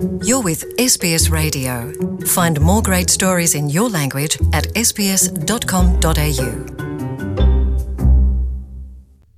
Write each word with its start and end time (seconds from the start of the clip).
You're 0.00 0.40
with 0.42 0.64
SBS 0.78 1.30
Radio. 1.30 1.92
Find 2.24 2.58
more 2.60 2.80
great 2.80 3.10
stories 3.10 3.54
in 3.54 3.68
your 3.68 3.90
language 3.90 4.38
at 4.52 4.66
sbs.com.au. 4.74 6.50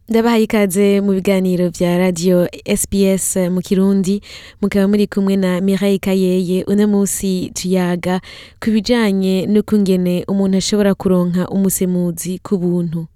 ndabahaye 0.08 0.42
ikaze 0.42 1.00
mu 1.00 1.12
biganiro 1.12 1.68
vya 1.68 1.98
radio 1.98 2.48
sbs 2.76 3.36
mu 3.36 3.60
kirundi 3.60 4.20
mukaba 4.62 4.88
muri 4.88 5.06
kumwe 5.06 5.36
na 5.36 5.60
mireille 5.60 5.98
kayeye 5.98 6.64
uno 6.64 6.86
munsi 6.88 7.50
tuyaga 7.54 8.20
ku 8.64 8.70
bijanye 8.70 9.46
n'ukungene 9.46 10.24
umuntu 10.28 10.56
ashobora 10.58 10.94
kuronka 10.94 11.48
umusemuzi 11.48 12.38
ku 12.38 12.58
buntu 12.58 13.06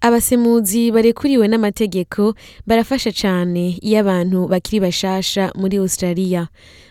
abasemuzi 0.00 0.90
barekuriwe 0.92 1.48
n'amategeko 1.48 2.34
barafasha 2.66 3.12
cane 3.12 3.78
iyo 3.82 4.00
abantu 4.00 4.48
bakiri 4.48 4.80
bashasha 4.80 5.52
muri 5.54 5.76
australia. 5.76 6.48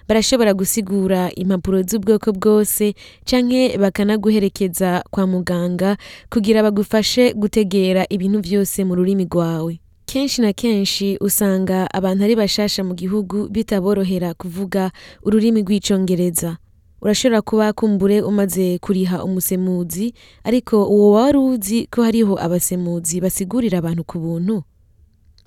Barashobora 0.07 0.53
gusigura 0.53 1.31
impapuro 1.35 1.81
z'ubwoko 1.83 2.31
bwose 2.33 2.93
canke 3.25 3.77
bakanaguherekeza 3.77 5.03
kwa 5.11 5.27
muganga 5.27 5.97
kugira 6.29 6.63
bagufashe 6.63 7.33
gutegera 7.33 8.05
ibintu 8.09 8.39
vyose 8.41 8.83
mu 8.83 8.95
rurimi 8.95 9.25
rwawe. 9.25 9.79
Kenshi 10.05 10.41
na 10.41 10.53
kenshi 10.53 11.17
usanga 11.21 11.87
abantu 11.93 12.23
ari 12.23 12.35
bashasha 12.35 12.83
mu 12.83 12.93
gihugu 12.95 13.47
bitaborohera 13.51 14.33
kuvuga 14.33 14.91
ururimi 15.23 15.61
rw'icongereza. 15.61 16.57
Urashobora 17.01 17.41
kuba 17.41 17.73
kumbure 17.73 18.21
umaze 18.21 18.77
kuriha 18.79 19.23
umusemuzi 19.23 20.13
ariko 20.43 20.85
uwo 20.87 21.11
wari 21.11 21.37
uzi 21.37 21.87
ko 21.91 22.03
hariho 22.03 22.39
abasemuzi 22.39 23.21
basigurira 23.21 23.77
abantu 23.79 24.03
ku 24.03 24.19
buntu. 24.19 24.63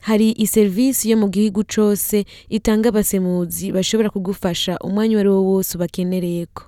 Hari 0.03 0.31
iserivisi 0.33 1.11
yo 1.11 1.17
mu 1.17 1.29
gihugu 1.29 1.65
cose 1.75 2.25
itanga 2.49 2.89
abasemuzi 2.89 3.73
bashobora 3.73 4.11
kugufasha 4.11 4.79
umwanya 4.79 5.13
uwo 5.17 5.21
ari 5.21 5.29
wo 5.29 5.43
wose 5.45 5.77
ubakenereyeko. 5.77 6.63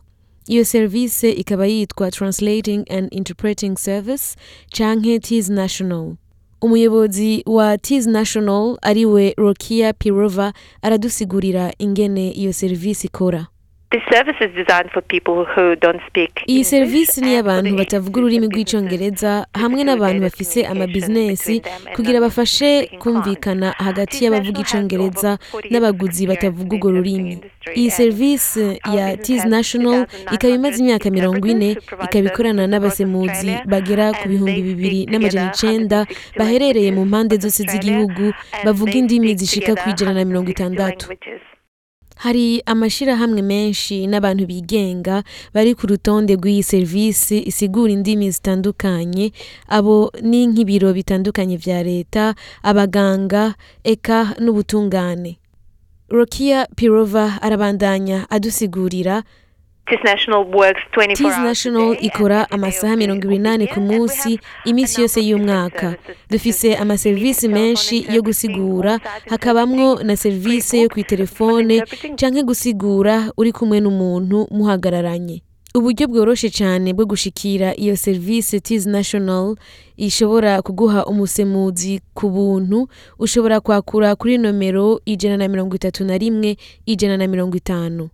Iyo 0.46 0.64
serivisi 0.64 1.30
ikaba 1.30 1.66
yitwa 1.66 2.10
translating 2.10 2.84
and 2.90 3.08
interpreting 3.14 3.76
service 3.78 4.36
canke 4.76 5.18
tis 5.20 5.48
national. 5.48 6.16
Umuyobozi 6.60 7.42
wa 7.46 7.78
tis 7.78 8.06
national 8.06 8.76
ari 8.82 9.06
we 9.06 9.34
rokia 9.38 9.92
pirova 9.92 10.52
aradusigurira 10.82 11.72
ingene 11.78 12.30
iyo 12.30 12.52
serivisi 12.52 13.06
ikora. 13.06 13.46
Iyi 16.46 16.64
serivisi 16.64 17.20
ni 17.20 17.30
iy'abantu 17.32 17.76
batavuga 17.76 18.20
ururimi 18.20 18.48
to 18.48 19.46
hamwe 19.54 19.84
n'abantu 19.84 20.20
bafise 20.22 20.66
amabizinesi 20.66 21.62
kugira 21.94 22.20
bafashe 22.20 22.70
kumvikana 22.98 23.68
hagati 23.78 24.24
y'abavuga 24.24 24.58
National 24.58 24.64
has 24.64 24.72
icongereza 24.74 25.30
over 25.32 25.38
40 25.38 25.56
years 25.56 25.72
n'abaguzi 25.72 26.26
batavuga 26.26 26.76
urwo 26.76 26.90
rurimi. 26.90 27.38
iyi 27.74 27.90
serivisi 27.90 28.80
ya 28.96 29.16
national 29.46 29.98
2,900 30.02 30.34
ikaba 30.34 30.54
imaze 30.54 30.76
imyaka 30.82 31.10
mirongo 31.10 31.48
ine 31.48 31.70
ikaba 32.04 32.26
ikorana 32.30 32.66
n'abasemuzi 32.66 33.50
bagera 33.66 34.12
ku 34.12 34.28
bihumbi 34.28 34.60
bibiri 34.62 35.00
n'amajana 35.06 35.50
icenda 35.54 35.98
160 36.02 36.38
baherereye 36.38 36.90
mu 36.96 37.04
mpande 37.04 37.36
zose 37.36 37.62
z'igihugu 37.70 38.32
bavuga 38.64 38.92
indimi 38.92 39.34
zishika 39.36 39.74
ku 39.76 39.84
ijana 39.90 40.12
na 40.14 40.24
mirongo 40.24 40.48
160 40.50 40.54
itandatu. 40.56 41.04
Hari 42.22 42.62
amashirahamwe 42.66 43.42
menshi 43.42 44.06
n'abantu 44.06 44.46
bigenga 44.46 45.24
bari 45.54 45.74
ku 45.74 45.86
rutonde 45.90 46.38
rw'iyi 46.38 46.62
serivisi 46.62 47.42
isigura 47.50 47.90
indimi 47.92 48.30
zitandukanye. 48.30 49.32
Abo 49.68 50.12
ni 50.22 50.46
nk'ibiro 50.46 50.94
bitandukanye 50.94 51.56
vya 51.58 51.82
leta 51.82 52.34
abaganga 52.62 53.54
eka 53.84 54.38
n'ubutungane. 54.38 55.38
Rokia 56.08 56.66
pirova 56.76 57.42
arabandanya 57.42 58.30
adusigurira 58.30 59.22
Tis 59.86 59.98
National 60.04 60.44
works 60.44 60.80
24 60.92 61.16
tis 61.16 61.24
hours 61.26 61.38
a 61.38 61.42
national 61.42 61.94
day 61.94 62.06
ikora 62.06 62.50
amasaha 62.50 62.96
mirongo 62.96 63.28
year, 63.32 63.68
ku 63.74 63.80
munsi 63.80 64.38
iminsi 64.64 65.00
yose 65.00 65.20
y'umwaka. 65.20 65.96
dufise 66.30 66.76
amaserivisi 66.76 67.48
menshi 67.48 68.06
yo 68.14 68.22
gusigura. 68.22 69.00
hakabamwo 69.28 70.02
na 70.02 70.16
serivisi 70.16 70.82
yo 70.82 70.88
interpreting. 70.94 72.16
canke 72.16 72.42
gusigura 72.42 73.32
uri 73.36 73.52
kumwe 73.52 73.80
n'umuntu 73.80 74.46
muhagararanye. 74.50 75.42
Uburyo 75.74 76.06
bworoshe 76.08 76.50
cane 76.50 76.92
bwo 76.92 77.06
gushikira 77.06 77.74
iyo 77.76 77.96
serivisi 77.96 78.60
tis 78.60 78.86
national 78.86 79.56
ishobora 79.96 80.62
kuguha 80.62 81.06
umusemuzi 81.06 82.00
ku 82.14 82.28
buntu 82.28 82.88
ushobora 83.18 83.60
kwakura 83.60 84.16
kuri 84.16 84.38
nomero 84.38 85.00
ijana 85.04 85.36
na 85.36 85.48
mirongo 85.48 85.76
itatu 85.76 86.04
na 86.04 86.18
rimwe 86.18 86.56
ijana 86.86 87.16
na 87.16 87.26
mirongo 87.26 87.56
itanu. 87.56 88.08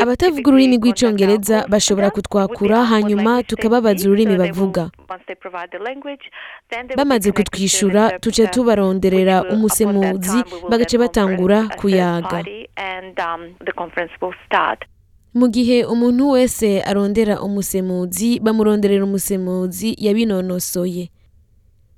Abatavuga 0.00 0.48
ururimi 0.50 0.78
call 0.78 1.68
bashobora 1.68 2.10
kutwakura 2.10 2.84
hanyuma 2.84 3.42
tukababaza 3.42 4.08
ururimi 4.08 4.36
bavuga. 4.36 4.90
bamaze 6.96 7.32
kutwishura 7.32 8.18
tuca 8.18 8.46
tubaronderera 8.50 9.44
umusemuzi 9.52 10.44
bagaca 10.70 10.96
batangura 10.98 11.68
kuyaga. 11.76 12.44
Mu 15.38 15.46
gihe 15.54 15.84
umuntu 15.84 16.22
wese 16.34 16.68
arondera 16.82 17.34
umusemuzi 17.46 18.38
bamuronderera 18.44 19.04
umusemuzi 19.04 19.94
yabinonosoye. 20.04 21.04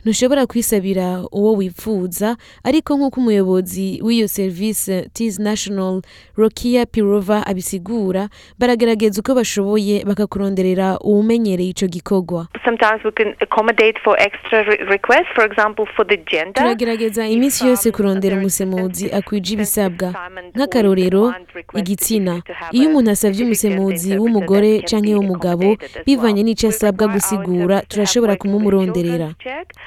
Ntushobora 0.04 0.46
kwisabira 0.46 1.22
uwo 1.32 1.52
wifuza 1.54 2.36
ariko 2.64 2.96
nk'uko 2.96 3.20
umuyobozi 3.20 4.00
w'iyo 4.02 4.28
serivisi 4.28 5.08
tis 5.12 5.38
national 5.38 6.02
rokia 6.36 6.86
pirova 6.86 7.46
abisigura 7.46 8.28
baragerageza 8.58 9.20
uko 9.20 9.34
bashoboye 9.34 10.04
bakakuronderera 10.04 10.98
uwumenyereye 10.98 11.70
ico 11.70 11.86
gikorwa 11.86 12.46
Sometimes 12.64 13.04
we 13.04 13.10
can 13.12 13.34
accommodate 13.40 13.98
for 14.04 14.14
extra 14.20 14.62
re- 14.62 14.84
requests, 14.84 15.32
for 15.34 15.44
example, 15.44 15.86
for 15.96 16.06
the 16.06 16.16
gender. 16.16 16.52
turagerageza 16.54 17.28
iminsi 17.28 17.66
yose 17.66 17.90
kurondera 17.90 18.36
umusemuzi 18.36 19.10
akwije 19.12 19.54
ibisabwa 19.54 20.14
nk'akarorero 20.56 21.34
igitsina 21.74 22.42
iyo 22.72 22.88
umuntu 22.88 23.10
asabye 23.10 23.44
umusemuzi 23.44 24.18
w'umugore 24.18 24.80
canke 24.88 25.14
w'umugabo 25.14 25.76
bivanye 26.06 26.42
n'ico 26.42 26.68
asabwa 26.68 27.08
gusigura 27.08 27.82
turashobora 27.82 28.36
kumumuronderera. 28.36 29.34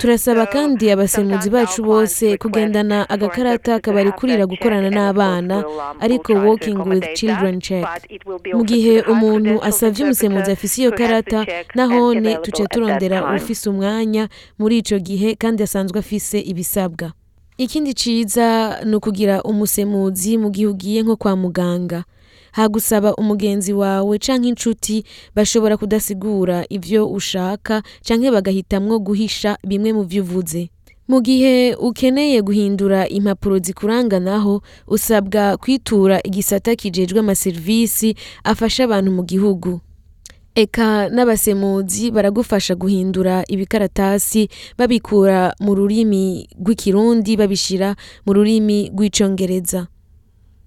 Turasaba 0.08 0.46
kandi 0.46 0.91
abasemuzi 0.91 1.50
bacu 1.50 1.84
bose 1.84 2.38
kugendana 2.38 3.09
agakarata 3.09 3.80
that 3.80 4.46
gukorana 4.46 4.90
n'abana 4.90 5.64
ariko 6.00 6.34
working 6.34 6.75
with 6.90 7.14
children 7.16 7.59
check. 7.62 7.88
Mu 8.53 8.64
gihe 8.68 9.02
umuntu 9.02 9.64
asavye 9.64 10.03
umusemuzi 10.03 10.52
afise 10.52 10.81
iyo 10.81 10.91
karata 10.91 11.46
nahone 11.75 12.36
that 12.36 12.68
turondera 12.68 13.36
ufise 13.36 13.69
umwanya 13.69 14.28
muri 14.59 14.78
ico 14.78 15.00
gihe 15.00 15.36
kandi 15.36 15.64
asanzwe 15.64 16.00
afise 16.00 16.40
ibisabwa. 16.40 17.12
Ikindi 17.58 17.94
ciza 17.94 18.80
ni 18.85 18.96
ukugira 18.96 19.40
umusemuzi 19.44 20.38
mu 20.38 20.50
gihe 20.52 20.68
ugiye 20.68 21.02
nko 21.03 21.16
kwa 21.16 21.35
muganga. 21.35 22.03
Hagusaba 22.53 23.16
umugenzi 23.16 23.74
wawe 23.74 24.16
canke 24.22 24.47
inshuti 24.50 25.03
bashobora 25.36 25.78
kudasigura 25.78 26.66
ivyo 26.69 27.09
ushaka 27.09 27.84
canke 28.08 28.31
bagahitamwo 28.31 29.00
guhisha 29.00 29.58
bimwe 29.68 29.94
mu 29.94 30.03
vyo 30.06 30.22
uvuze. 30.24 30.69
Mu 31.08 31.19
gihe 31.22 31.75
ukeneye 31.75 32.41
guhindura 32.41 33.08
impapuro 33.12 33.59
zikuranga 33.59 34.19
naho 34.19 34.62
usabwa 34.88 35.58
kwitura 35.58 36.19
igisata 36.24 36.75
kijejwe 36.75 37.19
amaserivisi 37.19 38.16
afasha 38.44 38.84
abantu 38.88 39.12
mu 39.12 39.24
gihugu. 39.24 39.80
Eka 40.56 41.09
n'abasemuzi 41.09 42.12
baragufasha 42.12 42.75
guhindura 42.75 43.44
ibikaratasi 43.47 44.47
babikura 44.78 45.53
mu 45.59 45.75
rurimi 45.75 46.47
rw'ikirundi 46.62 47.35
babishira 47.38 47.96
mu 48.25 48.31
rurimi 48.34 48.90
rw'icongereza. 48.94 49.88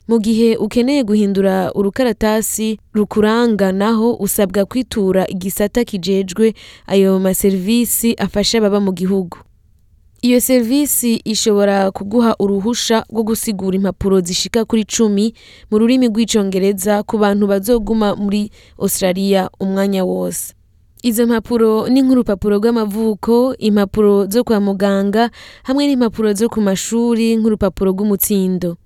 Mu 0.09 0.19
gihe 0.19 0.57
ukeneye 0.57 1.03
guhindura 1.05 1.73
urukaratasi 1.75 2.79
rukuranga 2.95 3.73
naho 3.73 4.15
usabwa 4.15 4.65
kwitura 4.65 5.27
igisata 5.29 5.85
kijejwe 5.85 6.55
ayo 6.87 7.19
maserivisi 7.21 8.15
afasha 8.15 8.61
baba 8.61 8.81
mu 8.81 8.93
gihugu. 8.93 9.39
Iyo 10.23 10.41
serivisi 10.41 11.15
ishobora 11.25 11.91
kuguha 11.91 12.37
uruhusha 12.39 13.05
rwo 13.13 13.23
gusigura 13.23 13.77
impapuro 13.77 14.21
zishika 14.21 14.65
kuri 14.65 14.85
cumi 14.85 15.35
mu 15.71 15.79
rurimi 15.79 16.09
rw'icongereza 16.09 17.03
ku 17.03 17.19
bantu 17.19 17.47
bazoguma 17.47 18.17
muri 18.17 18.51
australia 18.79 19.51
umwanya 19.61 20.05
wose. 20.05 20.55
Izo 21.03 21.27
mpapuro 21.27 21.89
ni 21.89 22.03
nk'urupapuro 22.03 22.57
rw'amavuko 22.59 23.55
impapuro 23.59 24.27
zo 24.27 24.45
kwa 24.45 24.61
muganga 24.61 25.31
hamwe 25.63 25.87
n'impapuro 25.87 26.33
zo 26.33 26.49
ku 26.49 26.61
mashuri 26.61 27.37
nk'urupapuro 27.37 27.91
rw'umutsindo. 27.93 28.77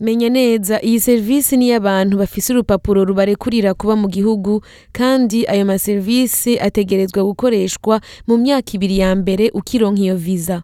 Menya 0.00 0.28
neza 0.28 0.80
iyi 0.82 1.00
serivisi 1.00 1.56
ni 1.56 1.66
iy'abantu 1.66 2.16
bafise 2.18 2.52
urupapuro 2.52 3.04
rubarekurira 3.04 3.74
kuba 3.74 3.96
mu 3.96 4.08
gihugu 4.08 4.60
kandi 4.92 5.46
ayo 5.46 5.64
maserivisi 5.64 6.60
ategerezwa 6.60 7.24
gukoreshwa 7.24 8.00
mu 8.28 8.36
myaka 8.38 8.70
ibiri 8.76 8.98
ya 8.98 9.14
mbere 9.16 9.50
ukironka 9.54 10.00
iyo 10.02 10.16
viza 10.16 10.62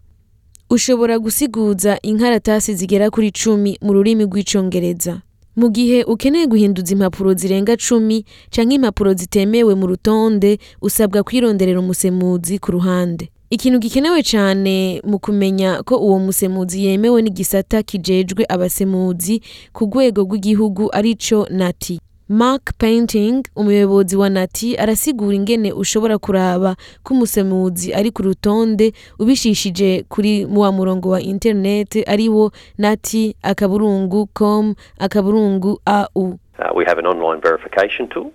ushobora 0.69 1.19
gusiguza 1.19 1.97
inkaratasi 2.01 2.75
zigera 2.75 3.09
kuri 3.09 3.31
cumi 3.31 3.77
mu 3.81 3.93
rurimi 3.93 4.23
rw'icongereza. 4.25 5.21
Mu 5.55 5.69
gihe 5.69 6.01
ukeneye 6.03 6.45
guhinduza 6.49 6.93
impapuro 6.97 7.33
zirenga 7.37 7.77
cumi 7.77 8.25
canke 8.49 8.75
impapuro 8.75 9.13
zitemewe 9.13 9.75
mu 9.75 9.85
rutonde 9.87 10.57
usabwa 10.81 11.21
kwironderera 11.23 11.79
umusemuzi 11.79 12.57
ku 12.59 12.71
ruhande. 12.71 13.29
Ikintu 13.53 13.79
gikenewe 13.79 14.21
cane 14.31 15.01
mu 15.05 15.19
kumenya 15.19 15.83
ko 15.85 15.97
uwo 15.97 16.19
musemuzi 16.19 16.85
yemewe 16.85 17.21
n'igisata 17.21 17.83
kijejwe 17.83 18.45
abasemuzi 18.49 19.35
ku 19.73 19.85
rwego 19.85 20.21
rw'igihugu 20.25 20.89
arico 20.97 21.47
nati 21.49 21.99
Mark 22.29 22.73
Painting 22.77 23.43
umuyobozi 23.55 24.15
wa 24.17 24.29
Nati 24.29 24.77
arasigura 24.77 25.35
ingene 25.35 25.69
ushobora 25.73 26.17
kuraba 26.17 26.75
ko 27.03 27.13
umusemuzi 27.13 27.93
ari 27.93 28.11
ku 28.11 28.21
rutonde 28.23 28.93
ubishishije 29.19 30.05
kuri 30.09 30.45
wa 30.45 30.71
murongo 30.71 31.09
wa 31.09 31.21
internet 31.21 32.09
ari 32.09 32.29
wo 32.29 32.51
nati 32.77 33.35
akaburungu 33.41 34.25
com 34.33 34.73
akaburungu 34.99 35.79
au 35.85 36.39
Uh, 36.59 36.69
we 36.77 36.85
have 36.85 36.99
an 36.99 37.05
online 37.07 37.41
verification 37.41 38.07
tool. 38.09 38.31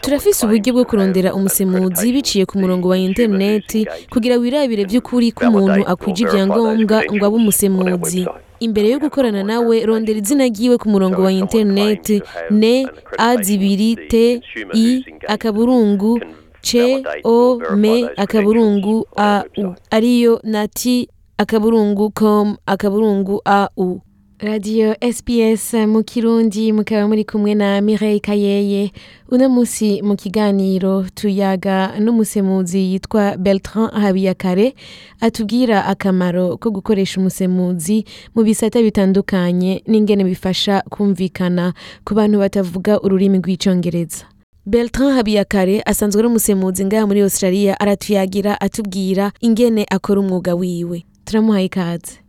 Turafise 0.00 0.46
uburyo 0.46 0.72
bwo 0.72 0.84
kurondera 0.84 1.34
umusemuzi 1.34 2.12
biciye 2.12 2.44
ku 2.46 2.58
murongo 2.58 2.88
wa 2.88 2.98
interineti 2.98 3.86
kugira 4.10 4.34
wirabire 4.36 4.84
vy'ukuri 4.84 5.30
ko 5.32 5.46
umuntu 5.48 5.80
akwije 5.86 6.22
ivyangombwa 6.26 6.96
ngo 7.14 7.24
abe 7.26 7.36
umusemuzi. 7.36 8.26
Imbere 8.60 8.88
yo 8.90 8.98
gukorana 8.98 9.42
nawe 9.46 9.76
rondera 9.86 10.18
izina 10.18 10.44
ryiwe 10.50 10.76
ku 10.78 10.86
murongo 10.92 11.22
wa 11.22 11.32
interineti 11.32 12.22
ne 12.50 12.86
a 13.18 13.36
zibiri 13.42 13.96
t 14.10 14.42
i 14.74 14.86
akaburungu 15.28 16.20
ce 16.62 17.02
o 17.24 17.60
me 17.76 18.10
akaburungu 18.16 19.06
a 19.16 19.44
u. 19.56 19.74
Ariyo 19.90 20.40
nati 20.44 21.08
akaburungu 21.38 22.10
com 22.10 22.56
akaburungu 22.66 23.40
a 23.44 23.68
u. 23.76 24.00
radiyo 24.42 24.96
sps 25.12 25.74
mu 25.74 26.02
kirundi 26.04 26.72
mukaba 26.72 27.08
muri 27.08 27.24
kumwe 27.24 27.54
na 27.54 27.80
mireille 27.80 28.20
kayeye. 28.20 28.92
Uno 29.30 29.48
musi 29.48 30.02
mu 30.02 30.16
kiganiro 30.16 31.04
tuyaga 31.14 31.92
n'umusemuzi 32.00 32.78
yitwa 32.92 33.36
bertrand 33.36 33.92
habiyakare 33.92 34.74
atubwira 35.20 35.84
akamaro 35.86 36.56
ko 36.56 36.70
gukoresha 36.70 37.20
umusemuzi 37.20 38.04
mu 38.34 38.42
bisata 38.42 38.82
bitandukanye 38.82 39.82
n'ingene 39.86 40.24
bifasha 40.24 40.82
kumvikana 40.90 41.74
ku 42.04 42.14
bantu 42.14 42.38
batavuga 42.38 43.00
ururimi 43.00 43.38
rw'icongereza. 43.38 44.24
Bertrand 44.66 45.16
Habiyakare 45.16 45.82
asanzwe 45.86 46.20
ari 46.20 46.28
umusemuzi 46.28 46.84
ngaha 46.84 47.06
muri 47.06 47.20
Australia 47.22 47.80
aratuyagira 47.80 48.60
atubwira 48.60 49.32
ingene 49.40 49.84
akora 49.90 50.20
umwuga 50.20 50.54
wiwe. 50.54 51.04
Turamuhaye 51.24 51.64
ikaze. 51.66 52.19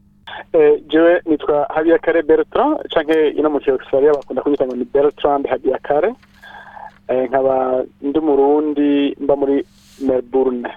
Jewe 0.88 1.22
nitwa 1.26 1.68
habiyakare 1.70 2.22
bertrand 2.22 2.78
canke 2.94 3.30
ino 3.30 3.50
mu 3.50 3.60
kiaustralia 3.60 4.14
bakunda 4.14 4.42
kunyita 4.42 4.66
ngo 4.66 4.76
ni 4.76 4.86
bertrand 4.86 5.48
habiyakare. 5.48 6.14
Eh, 7.08 7.28
nkaba 7.30 7.84
ndi 8.02 8.20
umurundi 8.20 9.16
mba 9.20 9.36
muri 9.36 9.66
melbourne. 10.02 10.70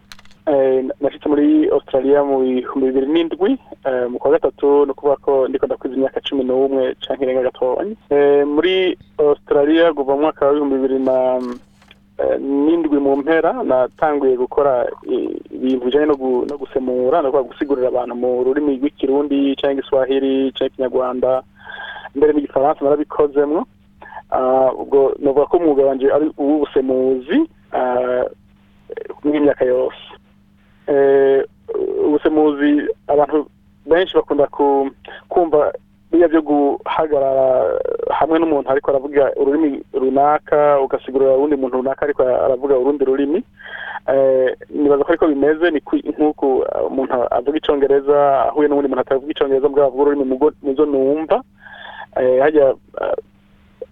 Eh, 0.47 0.85
nashitse 1.01 1.29
muri 1.29 1.69
australia 1.73 2.21
mu 2.25 2.39
bihumbi 2.45 2.87
bibiri 2.93 3.07
n'indwi 3.13 3.57
eh, 3.89 4.07
mu 4.11 4.19
kwa 4.19 4.31
gatatu 4.31 4.85
ni 4.85 4.91
ukuvuga 4.93 5.17
ko 5.17 5.49
ndiko 5.49 5.67
ndakwiza 5.67 5.97
imyaka 5.97 6.21
cumi 6.21 6.45
n'umwe 6.45 6.95
canke 7.01 7.25
irenga 7.25 7.43
gatonya 7.49 7.97
eh, 8.11 8.45
muri 8.47 8.93
australia 9.19 9.93
kuva 9.97 10.13
mu 10.15 10.21
mwaka 10.21 10.45
w'ibihumbi 10.49 10.77
bibiri 10.77 10.99
na 11.01 11.17
eh, 11.41 11.43
n'indwi 12.39 12.99
mu 13.03 13.17
mpera 13.17 13.63
natanguye 13.67 14.37
gukora 14.39 14.87
ibintu 15.51 15.85
bijanye 15.85 16.07
no 16.07 16.15
gu- 16.17 16.47
no 16.51 16.57
gusemura 16.59 17.23
no 17.23 17.31
gusigurira 17.33 17.89
abantu 17.91 18.15
mu 18.15 18.45
rurimi 18.47 18.79
rw'ikirundi 18.79 19.57
canke 19.59 19.81
igiswahili 19.83 20.53
canke 20.55 20.73
ikinyarwanda 20.79 21.43
mbere 22.15 22.33
n'igifaransa 22.33 22.85
narabikozemwo. 22.85 23.67
Ah, 24.31 24.71
ubwo 24.73 25.15
novuga 25.19 25.47
ko 25.47 25.57
umwuga 25.59 25.83
wanje 25.87 26.07
ari 26.13 26.31
uw'ubusemuzi 26.39 27.39
ah, 27.73 28.25
mw'imyaka 29.25 29.65
yose. 29.65 30.03
Eh, 30.87 31.43
ubusemuzi 32.07 32.87
abantu 33.09 33.47
benshi 33.87 34.15
bakunda 34.17 34.47
ku- 34.47 34.91
kumva 35.29 35.73
biriya 36.15 36.31
byo 36.31 36.43
guhagarara 36.47 37.75
hamwe 38.15 38.39
n'umuntu 38.39 38.71
ariko 38.71 38.87
aravuga 38.91 39.35
ururimi 39.35 39.83
runaka 39.91 40.79
ugasigurira 40.79 41.35
urundi 41.35 41.59
muntu 41.59 41.83
runaka 41.83 42.07
ariko 42.07 42.23
aravuga 42.23 42.79
urundi 42.79 43.03
rurimi. 43.05 43.43
Eh, 44.07 44.55
nibaza 44.71 45.03
ko 45.03 45.11
ariko 45.11 45.27
bimeze 45.27 45.71
ni 45.71 45.81
nk'uko 46.15 46.47
uh, 46.63 46.87
umuntu 46.87 47.13
avuga 47.35 47.59
icyongereza 47.59 48.47
ahuye 48.47 48.69
n'uwundi 48.69 48.89
muntu 48.89 49.03
atavuga 49.03 49.33
icyongereza 49.33 49.69
mbwa 49.69 49.87
avuga 49.87 50.03
ururimi 50.03 50.25
mu 50.63 50.73
zo 50.77 50.85
numva. 50.87 51.43
Eh, 52.15 52.39
hajya 52.43 52.79
uh, 53.03 53.19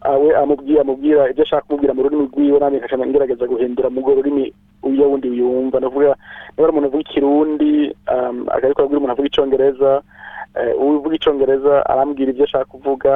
amubwira 0.05 0.81
amubwira 0.81 1.31
ibyo 1.31 1.43
ashaka 1.43 1.67
kumubwira 1.67 1.95
mu 1.95 2.03
rurimi 2.03 2.27
rwiwe 2.33 2.59
nanjye 2.59 2.79
nkaca 2.79 3.07
ngerageza 3.07 3.47
guhindura 3.47 3.91
mu 3.91 4.01
rurimi 4.03 4.53
uyo 4.83 5.05
wundi 5.11 5.29
yumva. 5.39 5.81
Navuga 5.81 6.15
niba 6.55 6.63
ari 6.65 6.71
umuntu 6.73 6.89
avuga 6.89 7.05
ikirundi 7.07 7.73
um, 8.15 8.47
akariko 8.51 8.83
abwira 8.83 8.99
umuntu 8.99 9.13
avuga 9.15 9.29
icongereza 9.31 10.03
eh, 10.59 10.75
uvuga 10.81 11.15
icongereza 11.17 11.75
arambwira 11.87 12.31
ibyo 12.31 12.45
ashaka 12.45 12.65
kuvuga 12.65 13.11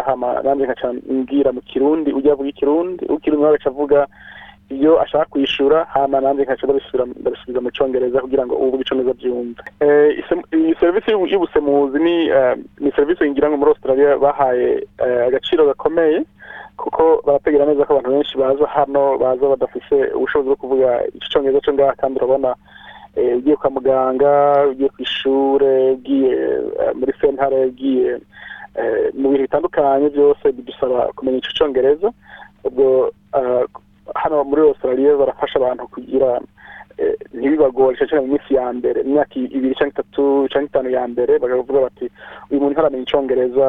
nanjye 0.44 0.64
nkaca 0.64 0.88
mbwira 1.10 1.52
mu 1.52 1.60
kirundi 1.60 2.12
ujya 2.12 2.32
avuga 2.32 2.48
ikirundi 2.48 3.02
ukirundi 3.10 3.42
nawe 3.42 3.54
agaca 3.54 3.70
avuga 3.70 4.06
iyo 4.70 5.00
ashaka 5.00 5.24
kwishura 5.30 5.84
hama 5.84 6.20
nanjye 6.20 6.42
nkaca 6.42 6.66
ndabisubiza 6.66 7.60
mu 7.60 7.70
congereza 7.78 8.20
kugira 8.20 8.46
ngo 8.46 8.54
uvuga 8.56 8.82
icongereza 8.82 9.14
byumve 9.20 9.60
Eh, 9.80 10.24
iyi 10.52 10.74
serivisi 10.80 11.10
y'ubu- 11.10 11.28
y'ubusemuzi 11.32 11.98
ni 11.98 12.26
eh, 12.28 12.56
serivisi 12.96 13.30
ngira 13.30 13.48
ngo 13.48 13.56
muri 13.56 13.70
australia 13.70 14.18
bahaye 14.18 14.86
eh, 15.04 15.26
agaciro 15.28 15.66
gakomeye 15.66 16.22
kuko 16.76 17.22
barategera 17.26 17.64
neza 17.66 17.84
ko 17.84 17.92
abantu 17.92 18.10
benshi 18.10 18.34
baza 18.38 18.66
hano 18.66 19.18
baza 19.18 19.48
badafise 19.48 19.96
ubushobozi 20.18 20.48
bwo 20.48 20.56
kuvuga 20.56 20.88
icongereza 21.14 21.60
co 21.64 21.72
ngaha 21.72 21.94
kandi 22.00 22.18
urabona 22.18 22.54
ugiye 23.16 23.56
kwa 23.56 23.70
muganga 23.70 24.32
ugiye 24.70 24.88
ku 24.92 25.02
ishure 25.02 25.90
ugiye 25.96 26.36
muri 26.98 27.12
sentare 27.20 27.64
ugiye 27.72 28.18
mu 29.16 29.28
bintu 29.32 29.42
bitandukanye 29.48 30.08
byose 30.12 30.44
bidusaba 30.52 31.08
kumenya 31.16 31.38
ico 31.38 31.52
congereza 31.58 32.08
ubwo 32.66 33.08
hano 34.14 34.44
muri 34.44 34.62
australia 34.62 35.16
barafasha 35.16 35.56
abantu 35.58 35.88
kugira 35.88 36.40
eh, 36.98 37.16
ntibibagore 37.34 37.96
cyane 37.96 38.20
mu 38.24 38.32
minsi 38.32 38.54
ya 38.54 38.72
mbere 38.72 39.02
mu 39.02 39.12
myaka 39.14 39.34
ibiri 39.36 39.74
cyangwa 39.74 39.92
itatu 39.94 40.24
cyangwa 40.50 40.68
itanu 40.68 40.88
ya 40.90 41.04
mbere 41.08 41.38
bakavuga 41.38 41.80
bati 41.86 42.06
uyu 42.50 42.60
muntu 42.60 42.72
ntaramenya 42.72 43.04
icongereza 43.04 43.68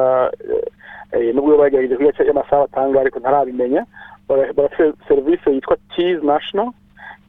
eh, 0.50 0.66
eh, 1.12 1.34
nubwo 1.34 1.56
bagerageje 1.56 1.96
kwiga 1.96 2.24
y'amasaha 2.24 2.62
batanga 2.68 3.00
ariko 3.00 3.18
ntarabimenya. 3.18 3.84
Serivisi 5.08 5.50
yitwa 5.50 5.76
Tees 5.96 6.22
National. 6.22 6.72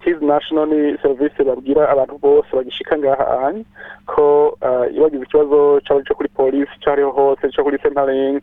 Tees 0.03 0.21
National 0.21 0.67
ni 0.67 0.97
serivisi 1.01 1.43
babwira 1.43 1.89
abantu 1.89 2.17
bose 2.17 2.47
bagishika 2.55 2.97
ngaha 2.97 3.47
anye 3.47 3.63
ko 4.05 4.57
iyo 4.91 5.03
bagize 5.03 5.23
ikibazo 5.23 5.79
cyo 5.85 6.15
kuri 6.15 6.29
polisi 6.29 6.71
cyo 6.79 6.91
ariho 6.91 7.11
hose 7.11 7.51
cyo 7.51 7.63
kuri 7.63 7.77
centering 7.79 8.41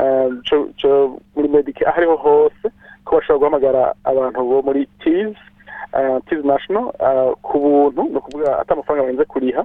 eh, 0.00 0.28
cyo 0.76 1.16
muri 1.36 1.48
medic 1.48 1.82
aho 1.86 1.96
ariho 1.96 2.16
hose 2.16 2.66
ko 3.04 3.16
bashobora 3.16 3.38
guhamagara 3.38 3.82
abantu 4.04 4.40
bo 4.44 4.62
muri 4.62 4.86
Tees 5.02 5.36
eh, 5.96 6.18
Tees 6.28 6.44
National 6.44 6.92
eh, 7.00 7.30
ku 7.42 7.58
buntu 7.58 8.02
ni 8.10 8.16
ukuvuga 8.16 8.58
ata 8.60 8.74
amafaranga 8.74 9.04
barenze 9.06 9.24
kuriha 9.24 9.62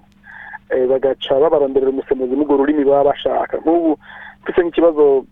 eh, 0.70 0.86
bagaca 0.90 1.34
babaronderera 1.40 1.92
umusemuzi 1.92 2.36
n'urwo 2.36 2.58
rurimi 2.58 2.84
baba 2.86 3.12
bashaka. 3.12 3.58
Nk'ubu 3.62 3.98
mfise 4.44 4.62
nk'ikibazo 4.62 5.26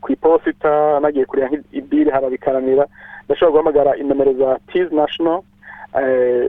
ku 0.00 0.06
iposita 0.12 1.00
nagiye 1.02 1.26
kureba 1.26 1.48
nk'ibiri 1.50 2.10
haba 2.10 2.30
bikaranira 2.30 2.86
ndashobora 3.26 3.52
guhamagara 3.52 3.96
inomero 3.96 4.32
za 4.38 4.58
National 4.92 5.42
eh, 5.98 6.46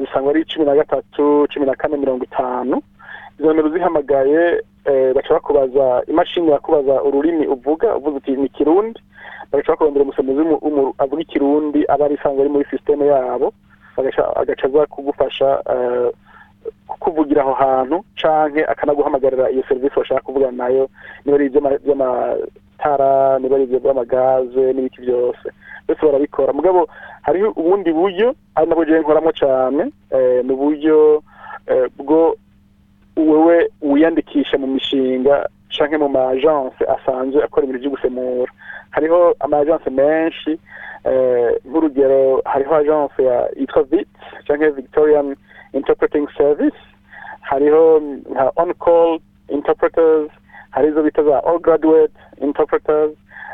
zisangwa 0.00 0.30
ari 0.30 0.44
cumi 0.44 0.64
na 0.66 0.74
gatatu 0.74 1.46
cumi 1.50 1.66
na 1.66 1.74
kane 1.74 1.96
mirongo 1.96 2.24
itanu. 2.24 2.82
Izo 3.38 3.46
nomero 3.48 3.68
zihamagaye 3.74 4.62
baca 5.14 5.34
bakubaza 5.34 6.02
imashini 6.06 6.50
yakubaza 6.50 7.02
ururimi 7.02 7.46
uvuga 7.46 7.96
uvuze 7.96 8.16
uti 8.16 8.32
ni 8.36 8.48
kirundi? 8.48 9.00
Bagaca 9.52 9.68
bakurondera 9.72 10.04
umusemuzi 10.04 10.40
avuga 10.98 11.22
ikirundi 11.22 11.84
aba 11.88 12.04
ari 12.04 12.14
isanzwe 12.14 12.40
ari 12.40 12.50
muri 12.50 12.64
sisiteme 12.70 13.06
yabo 13.06 13.52
agaca 13.96 14.64
aza 14.66 14.86
kugufasha 14.86 15.62
eh, 15.72 16.10
kukuvugira 16.88 17.42
aho 17.42 17.52
hantu 17.52 18.04
canke 18.20 18.64
akanaguhamagarira 18.64 19.50
iyo 19.50 19.62
serivisi 19.68 19.96
bashaka 19.96 20.20
kuvugana 20.20 20.52
na 20.52 20.68
yo 20.68 20.88
niba 21.24 21.36
ari 21.36 21.46
iby'ama- 21.46 21.78
by'amatara 21.84 23.38
niba 23.38 23.54
ari 23.56 23.64
ibyo 23.64 23.78
by'amagaze 23.80 24.72
n'ibiki 24.72 25.00
byose. 25.00 25.46
Byose 25.86 26.02
barabikora. 26.06 26.52
Mugabo 26.52 26.88
hariho 27.22 27.50
ubundi 27.56 27.92
buryo 27.92 28.34
ari 28.54 28.66
nabwo 28.68 28.84
jewe 28.84 29.00
nkoramo 29.00 29.32
cane 29.32 29.92
eh, 30.10 30.44
ni 30.44 30.52
uburyo 30.52 31.22
eh, 31.66 31.86
bwo 31.96 32.36
wewe 33.16 33.70
wiyandikisha 33.82 34.58
mu 34.58 34.66
mishinga 34.66 35.48
canke 35.76 35.96
mu 35.98 36.08
ma 36.08 36.28
agence 36.28 36.84
asanzwe 36.94 37.44
akora 37.44 37.66
ibintu 37.66 37.82
vy'ugusemura. 37.82 38.52
Hariho 38.90 39.34
ama 39.40 39.58
agence 39.58 39.90
menshi 39.90 40.58
eh, 41.04 41.50
nk'urugero 41.64 42.42
hariho 42.44 42.74
ya 43.18 43.48
yitwa 43.56 43.82
vit 43.82 44.08
canke 44.46 44.70
victorian 44.70 45.36
interpreting 45.72 46.26
service 46.38 46.76
hariho 47.40 48.00
nka 48.32 48.52
on 48.56 48.72
call 48.74 49.20
interpreters 49.48 50.30
hari 50.70 50.88
izo 50.88 51.02
bita 51.02 51.22
za 51.22 51.44
all 51.44 51.58
graduate 51.58 52.12
interpreters 52.40 53.12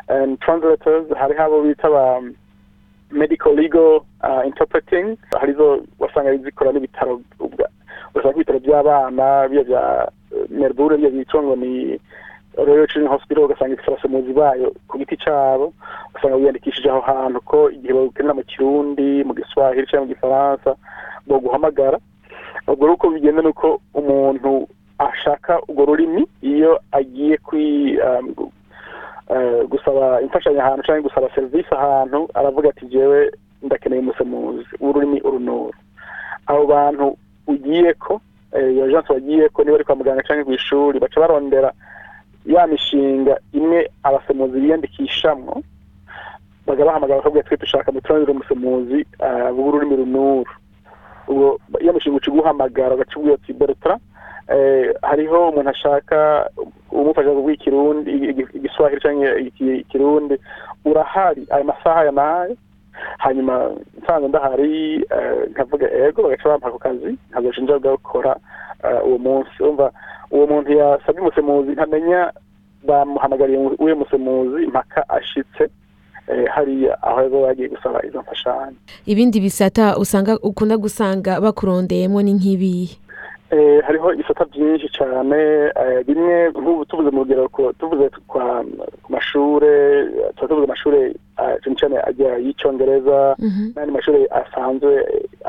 and 0.09 0.38
translators 0.40 1.07
hariho 1.19 1.43
abo 1.43 1.62
bita 1.62 1.90
ba 1.90 2.23
medical 3.11 3.55
legal 3.55 4.05
uh, 4.23 4.43
interpreting. 4.47 5.17
Harizo 5.40 5.83
wasanga 5.99 6.37
zikora 6.37 6.73
n'ibitaro 6.73 7.21
usanga 8.14 8.37
ibitaro 8.37 8.59
by'abana 8.61 9.49
bya 9.49 9.64
bya 9.64 9.83
eh, 10.35 10.47
Melbourne 10.50 10.97
bya 10.99 11.11
byitwa 11.11 11.43
ngo 11.43 11.57
ni 11.57 12.00
Royal 12.57 12.87
Children's 12.87 13.12
Hospital 13.14 13.45
ugasanga 13.45 13.75
ifite 13.75 13.88
abasemuzi 13.90 14.33
bayo 14.33 14.75
ku 14.88 14.99
giti 14.99 15.17
cyabo. 15.17 15.73
Usanga 16.14 16.37
biyandikishije 16.37 16.90
aho 16.90 17.00
hantu 17.00 17.40
ko 17.40 17.71
igihe 17.71 17.93
bakenera 17.95 18.35
mu 18.35 18.43
kirundi 18.43 19.25
mu 19.25 19.35
giswahili 19.35 19.87
cyangwa 19.87 20.07
mu 20.07 20.12
gifaransa 20.14 20.71
boguhamagara 21.26 21.99
ubwo 22.67 22.93
uko 22.93 23.11
bigenda 23.11 23.43
ni 23.43 23.49
uko 23.49 23.81
umuntu 23.95 24.69
ashaka 24.99 25.61
urwo 25.69 25.85
rurimi 25.85 26.26
iyo 26.43 26.81
agiye 26.93 27.38
gusaba 29.70 30.20
imfashanyo 30.20 30.60
ahantu 30.60 30.82
cyangwa 30.87 31.02
gusaba 31.08 31.34
serivisi 31.34 31.70
ahantu 31.75 32.28
aravuga 32.34 32.68
ati 32.70 32.87
jewe 32.87 33.30
ndakeneye 33.62 34.00
umusemuzi. 34.02 34.64
W'ururimi 34.80 35.20
urunuru 35.20 35.72
abo 36.46 36.66
bantu 36.66 37.16
ugiye 37.46 37.94
ko 37.94 38.20
eh, 38.52 38.72
iyo 38.75 38.84
agence 38.84 39.12
wagiye 39.12 39.49
ko 39.49 39.62
niba 39.62 39.75
ari 39.76 39.84
kwa 39.84 39.96
muganga 39.96 40.22
cyangwa 40.22 40.44
ku 40.44 40.52
ishuri 40.52 40.99
baca 40.99 41.20
barondera 41.20 41.70
ya 42.46 42.66
mishinga 42.66 43.38
imwe 43.52 43.90
abasemuzi 44.02 44.60
biyandikishamwo 44.60 45.62
baga 46.66 46.84
bahamagara 46.84 47.18
bakabwira 47.20 47.46
twe 47.46 47.56
dushaka 47.56 47.92
muturanire 47.92 48.32
umusemuzi 48.32 49.06
w'ururimi 49.56 49.96
runuru 49.96 50.50
ubwo 51.28 51.60
iyo 51.80 51.92
mishinga 51.92 52.16
uca 52.16 52.30
uguhamagara 52.30 52.94
ugaca 52.94 53.16
ubwira 53.16 53.34
ati 53.34 53.52
eh, 53.52 53.96
hariho 55.02 55.49
umuntu 55.49 55.71
ashaka 55.71 56.50
umufasha 56.90 57.30
kuvuga 57.30 57.52
ikirundi 57.52 58.11
igi- 58.11 58.49
igiswahili 58.54 59.00
cyangwa 59.00 59.38
iki- 59.40 59.76
ikirundi 59.87 60.35
urahari 60.85 61.47
ayo 61.50 61.64
masaha 61.64 62.04
ya 62.04 62.12
na 62.12 62.45
yo 62.45 62.57
hanyuma 63.19 63.71
nsanze 64.02 64.28
ndahari 64.28 64.95
eh, 64.97 65.50
nkavuga 65.50 65.87
ego 65.92 66.23
bagaca 66.23 66.49
bampa 66.49 66.69
ako 66.69 66.78
kazi 66.78 67.16
nkazoca 67.30 67.61
nja 67.62 67.78
gukora 67.78 68.37
eh, 68.85 69.07
uwo 69.07 69.19
munsi. 69.19 69.62
Umva 69.62 69.92
uwo 70.30 70.47
muntu 70.47 70.73
yasabye 70.73 71.21
umusemuzi 71.21 71.71
ntamenya 71.73 72.33
bamuhamagariye 72.87 73.59
uwe 73.78 73.95
musemuzi 73.95 74.66
mpaka 74.66 75.09
ashitse 75.09 75.71
eh, 76.28 76.47
hariya 76.54 77.02
aho 77.02 77.42
bagiye 77.42 77.69
gusaba 77.69 78.07
izo 78.07 78.21
mfashanyo. 78.21 78.76
Ibindi 79.07 79.40
bisata 79.40 79.97
usanga 79.97 80.38
ukunda 80.42 80.76
gusanga 80.76 81.40
bakurondeyemo 81.40 82.23
ni 82.23 82.33
nk'ibihe? 82.35 82.95
Eh, 82.95 82.99
hariho 83.87 84.12
ibisata 84.14 84.45
byinshi 84.45 84.88
cyane 84.95 85.38
eh, 85.83 86.00
bimwe 86.07 86.50
nk'ubu 86.54 86.85
tuvuze 86.85 87.11
mu 87.11 87.23
rugero 87.25 87.49
tuvuze 87.78 88.07
ku 88.30 88.38
mashure 89.09 89.75
eh, 90.00 90.30
tuba 90.37 90.49
tuvuze 90.49 90.64
amashure 90.66 91.00
eh, 91.40 91.54
cyane 91.62 91.76
cyane 91.80 91.97
y'icyongereza 92.45 93.35
Mhm. 93.38 93.73
n'andi 93.75 93.92
mashuri 93.92 94.21
asanzwe 94.40 94.92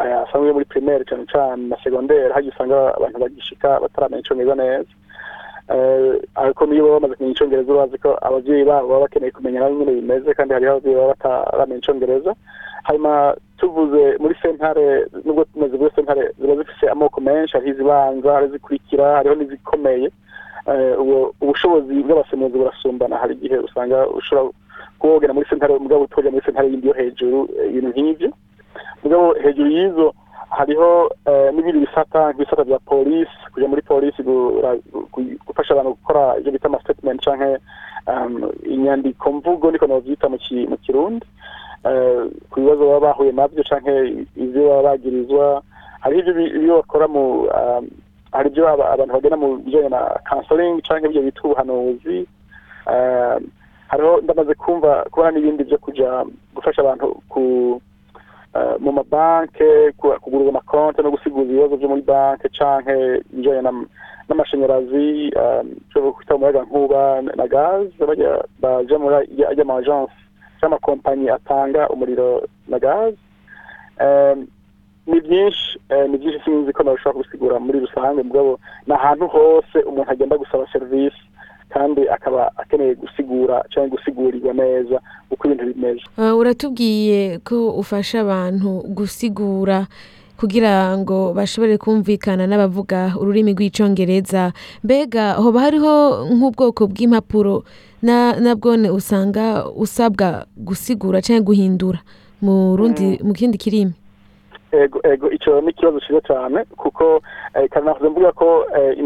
eh, 0.01 0.17
asanzwe 0.25 0.51
muri 0.53 0.65
primaire 0.65 1.03
cyane 1.05 1.25
cyane 1.31 1.61
na 1.69 1.77
secondaire 1.83 2.33
hajya 2.33 2.51
usanga 2.53 2.95
abantu 2.97 3.17
bagishika 3.19 3.79
bataramenya 3.79 4.21
icyongereza 4.21 4.55
neza 4.55 4.89
Eh, 4.89 5.00
ariko 6.35 6.65
niyo 6.65 6.83
baba 6.83 6.99
bamaze 6.99 7.15
kumenya 7.15 7.33
icyongereza 7.33 7.73
urazi 7.73 7.97
ko 7.97 8.09
ababyeyi 8.21 8.63
babo 8.65 8.87
baba 8.87 9.01
bakeneye 9.05 9.31
kumenya 9.31 9.59
nabo 9.59 9.73
nyine 9.75 9.91
bimeze 10.01 10.33
kandi 10.33 10.53
hariho 10.53 10.71
ababyeyi 10.71 10.95
baba 10.97 11.07
bataramenya 11.13 11.79
icyongereza 11.79 12.31
hanyuma 12.83 13.35
tuvuze 13.57 14.17
muri 14.19 14.35
sentare 14.41 15.05
nubwo 15.25 15.43
tumaze 15.53 15.77
muri 15.77 15.91
sentare 15.95 16.23
ziba 16.39 16.55
zifise 16.55 16.85
amoko 16.89 17.21
menshi 17.21 17.53
hariho 17.53 17.73
izibanza 17.73 18.33
hari 18.33 18.45
izikurikira 18.47 19.15
hariho 19.17 19.35
n'izikomeye. 19.35 20.09
Eh, 20.67 20.93
ubushobozi 21.41 22.03
bw'abasemuzi 22.05 22.57
burasumbana. 22.57 23.17
Hari 23.17 23.33
igihe 23.33 23.57
usanga 23.57 24.05
ushobora 24.07 24.49
kuba 24.99 25.13
wogera 25.13 25.33
muri 25.33 25.49
sentare 25.49 25.73
mugabo 25.79 26.03
utojya 26.05 26.29
muri 26.31 26.45
sentare 26.45 26.69
yindi 26.69 26.87
yo 26.87 26.93
hejuru 26.93 27.49
eh, 27.57 27.69
ibintu 27.73 27.89
nk'ibyo 27.89 28.29
mugabo 29.03 29.33
hejuru 29.41 29.69
y'izo 29.73 30.13
hariho 30.51 31.09
eh, 31.25 31.49
n'ibindi 31.55 31.87
bisata 31.87 32.29
nk'ibisata 32.35 32.63
bya 32.67 32.79
polisi 32.83 33.31
kujya 33.55 33.67
muri 33.71 33.81
polisi 33.81 34.19
gufasha 35.47 35.73
abantu 35.73 35.95
gukora 35.95 36.37
ibyo 36.39 36.51
bita 36.51 36.67
amastatement 36.67 37.23
canke 37.23 37.57
um, 38.07 38.51
inyandiko 38.67 39.31
mvugo 39.31 39.71
niko 39.71 39.87
novyita 39.87 40.29
mu 40.29 40.37
ki- 40.37 40.67
mu 40.67 40.77
kirundi. 40.77 41.25
Eh, 41.87 42.29
ku 42.51 42.59
bibazo 42.61 42.83
baba 42.85 42.99
bahuye 43.15 43.31
na 43.31 43.47
byo 43.47 43.63
canke 43.63 44.25
ivyo 44.37 44.69
baba 44.69 44.83
bagirizwa 44.93 45.63
hariho 46.03 46.19
ibyo 46.29 46.45
ibyo 46.57 46.73
bakora 46.83 47.07
mu 47.07 47.47
hari 48.31 48.49
ibyo 48.49 48.67
aba- 48.67 48.91
abantu 48.93 49.13
bagena 49.13 49.37
mu 49.37 49.57
bijanye 49.65 49.89
na 49.89 50.19
counseling 50.29 50.81
canke 50.85 51.07
ibyo 51.07 51.21
bita 51.21 51.41
ubuhanuzi. 51.43 52.27
Um, 52.91 53.47
hariho 53.87 54.21
ndamaze 54.21 54.53
kumva 54.53 55.05
kubona 55.11 55.31
n'ibindi 55.31 55.63
byo 55.63 55.77
kuja 55.77 56.25
gufasha 56.55 56.81
abantu 56.81 57.17
ku 57.29 57.41
eh, 57.41 57.81
mu 58.79 58.91
mabanke 58.91 59.91
ku- 59.97 60.15
kugurura 60.21 60.49
amakonti 60.49 61.01
no 61.01 61.11
gusigura 61.11 61.45
ibibazo 61.47 61.77
byo 61.77 61.87
muri 61.89 62.01
banke 62.03 62.49
canke 62.51 63.23
ibijanye 63.33 63.61
n'am- 63.63 63.87
n'amashanyarazi 64.27 65.31
eh, 65.35 65.61
cyo 65.91 66.11
kwita 66.11 66.35
umuyaga 66.35 66.61
nkuba 66.67 67.21
na 67.21 67.47
gaz 67.47 67.87
bajya 68.61 68.95
muri 68.99 69.15
ajya 69.49 69.63
ama 69.63 69.75
agence 69.79 70.13
cyangwa 70.59 70.77
amakompanyi 70.77 71.29
atanga 71.29 71.89
umuriro 71.89 72.43
na 72.67 72.79
gaz. 72.79 73.13
Eh, 73.99 74.35
ni 75.07 75.19
byinshi 75.21 75.79
eh, 75.89 76.05
ni 76.09 76.17
byinshi 76.17 76.39
sinzi 76.45 76.73
ko 76.73 76.83
nabishobora 76.83 77.13
kubisigura 77.17 77.59
muri 77.59 77.79
rusange. 77.79 78.23
Mugabo 78.23 78.59
ni 78.87 78.93
ahantu 78.93 79.27
hose 79.27 79.77
umuntu 79.87 80.11
agenda 80.11 80.37
gusaba 80.37 80.67
serivisi. 80.71 81.17
Kandi 81.73 82.01
akaba 82.09 82.51
akeneye 82.57 82.95
gusigura 82.95 83.63
cyangwa 83.73 83.89
gusigurirwa 83.97 84.53
neza 84.53 84.99
uko 85.31 85.47
ibintu 85.47 85.65
bimeze. 85.73 86.01
Uh, 86.17 86.37
uratubwiye 86.39 87.39
ko 87.39 87.69
ufasha 87.71 88.21
abantu 88.21 88.83
gusigura 88.87 89.87
kugira 90.39 90.97
ngo 90.97 91.33
bashobore 91.37 91.77
kumvikana 91.77 92.47
n'abavuga 92.47 93.13
ururimi 93.19 93.53
rw'icongereza. 93.53 94.51
Mbega 94.83 95.33
hoba 95.37 95.59
hariho 95.61 96.25
nk'ubwoko 96.33 96.87
bw'impapuro 96.89 97.63
na 98.01 98.33
nabwone 98.41 98.89
usanga 98.89 99.69
usabwa 99.69 100.45
gusigura 100.57 101.21
cyangwa 101.21 101.45
guhindura 101.53 101.99
mu 102.41 102.73
rundi 102.77 103.21
mu 103.21 103.33
kindi 103.37 103.57
kirimi? 103.61 103.93
Icyo 105.31 105.61
ni 105.61 105.69
ikibazo 105.71 105.99
cyiza 105.99 106.21
cyane 106.21 106.63
kuko 106.77 107.21
eh, 107.55 107.69
kandi 107.69 107.85
navuze 107.87 108.09
mvuga 108.09 108.31
ko 108.31 108.65
eh, 108.77 108.97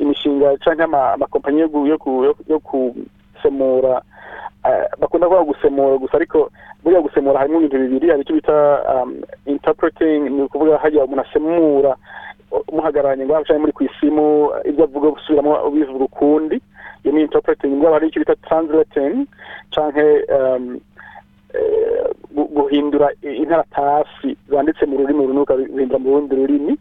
imishinga 0.00 0.56
cyangwa 0.64 0.84
ama- 0.84 1.12
amakompanyi 1.12 1.60
yo 1.60 1.68
gu- 1.68 1.86
yo 1.86 1.96
gu- 1.98 2.24
yo- 2.24 2.38
yo 2.48 2.58
gusemura 2.62 4.02
eh, 4.64 4.84
bakunda 4.98 5.26
kuvuga 5.28 5.44
gusemura 5.52 5.98
gusa 5.98 6.14
ariko 6.16 6.50
buriya 6.82 7.00
gusemura 7.02 7.38
harimo 7.38 7.58
ibintu 7.60 7.78
bibiri 7.78 8.10
hari 8.10 8.22
icyo 8.22 8.34
bita 8.34 8.56
um, 8.94 9.22
interpreting 9.46 10.20
ni 10.30 10.42
ukuvuga 10.42 10.78
hajya 10.78 11.04
umuntu 11.04 11.22
asemura 11.22 11.96
umuhagararanye 12.68 13.24
ngo 13.26 13.42
cyangwa 13.44 13.60
muri 13.66 13.72
ku 13.72 13.82
isimu 13.84 14.50
ibyo 14.64 14.84
avuga 14.84 15.10
gusubiramo 15.10 15.54
ubivuga 15.66 16.04
ukundi 16.04 16.56
iyo 17.04 17.14
ni 17.14 17.20
interpreting 17.26 17.74
mbwa 17.74 17.92
hari 17.92 18.08
icyo 18.08 18.20
bita 18.22 18.34
translating 18.46 19.26
canke 19.74 20.06
um, 20.30 20.78
guhindura 22.56 23.08
inkaratasi 23.22 24.36
zanditse 24.48 24.86
mu 24.86 24.96
rurimi 24.98 25.26
runini 25.26 25.40
ukazihindura 25.42 25.98
mu 25.98 26.08
rundi 26.10 26.34
rurimi. 26.36 26.74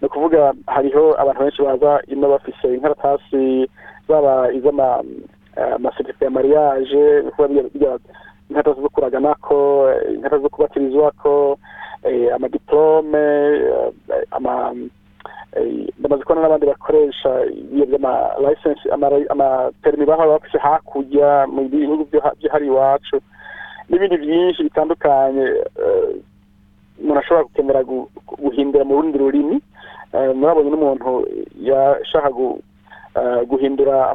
Ni 0.00 0.06
ukuvuga 0.06 0.52
hariho 0.66 1.14
abantu 1.20 1.40
benshi 1.42 1.62
baza 1.62 1.92
ino 2.08 2.28
bafise 2.28 2.66
inkaratasi 2.74 3.68
zaba 4.08 4.52
iz'ama 4.52 5.02
eh, 5.56 5.76
ya 6.20 6.30
mariage 6.30 7.22
inkaratasi 8.50 8.80
zo 8.82 8.88
kuraganako 8.88 9.90
eh, 9.90 10.14
inkaratasi 10.14 10.42
zo 10.42 10.48
kubatirizwako 10.48 11.58
eh, 12.02 12.34
amadiplome 12.34 13.26
ama 14.30 14.74
ndamaze 15.98 16.22
kubona 16.22 16.40
n'abandi 16.42 16.66
bakoresha 16.66 17.44
ibyo 17.46 17.86
by'ama 17.86 18.12
license 18.40 18.80
ama- 18.92 19.26
amaperimi 19.28 20.06
bahora 20.06 20.38
bafise 20.38 20.58
hakurya 20.58 21.46
mu 21.50 21.68
bihugu 21.68 22.04
byo 22.10 22.20
ha- 22.20 22.34
byo 22.38 22.48
hari 22.52 22.66
iwacu. 22.66 23.20
N'ibindi 23.90 24.16
byinshi 24.22 24.62
bitandukanye 24.62 25.44
eh, 25.82 26.10
umuntu 27.00 27.20
ashobora 27.20 27.44
gukenera 27.50 27.80
gu- 27.82 28.08
guhindura 28.44 28.84
mu 28.84 28.94
rundi 29.02 29.18
rurimi. 29.18 29.56
Eh, 30.14 30.30
murabonye 30.34 30.70
n'umuntu 30.70 31.10
yashaka 31.58 32.30
eh, 33.18 33.40
guhindura 33.50 34.14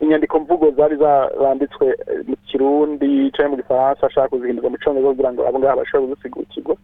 inyandiko 0.00 0.40
mvugo 0.40 0.70
zari 0.76 0.96
zaranditswe 0.96 1.86
mu 2.28 2.36
kirundi 2.48 3.30
cyangwa 3.32 3.50
mu 3.50 3.56
gifaransa 3.62 4.06
ashaka 4.06 4.28
kuzihindura 4.28 4.68
mu 4.68 4.76
cyongereza 4.82 5.10
kugira 5.12 5.30
ngo 5.32 5.40
abo 5.48 5.58
ngabo 5.58 5.80
bashobore 5.80 6.12
kuzisigukirwa 6.12 6.74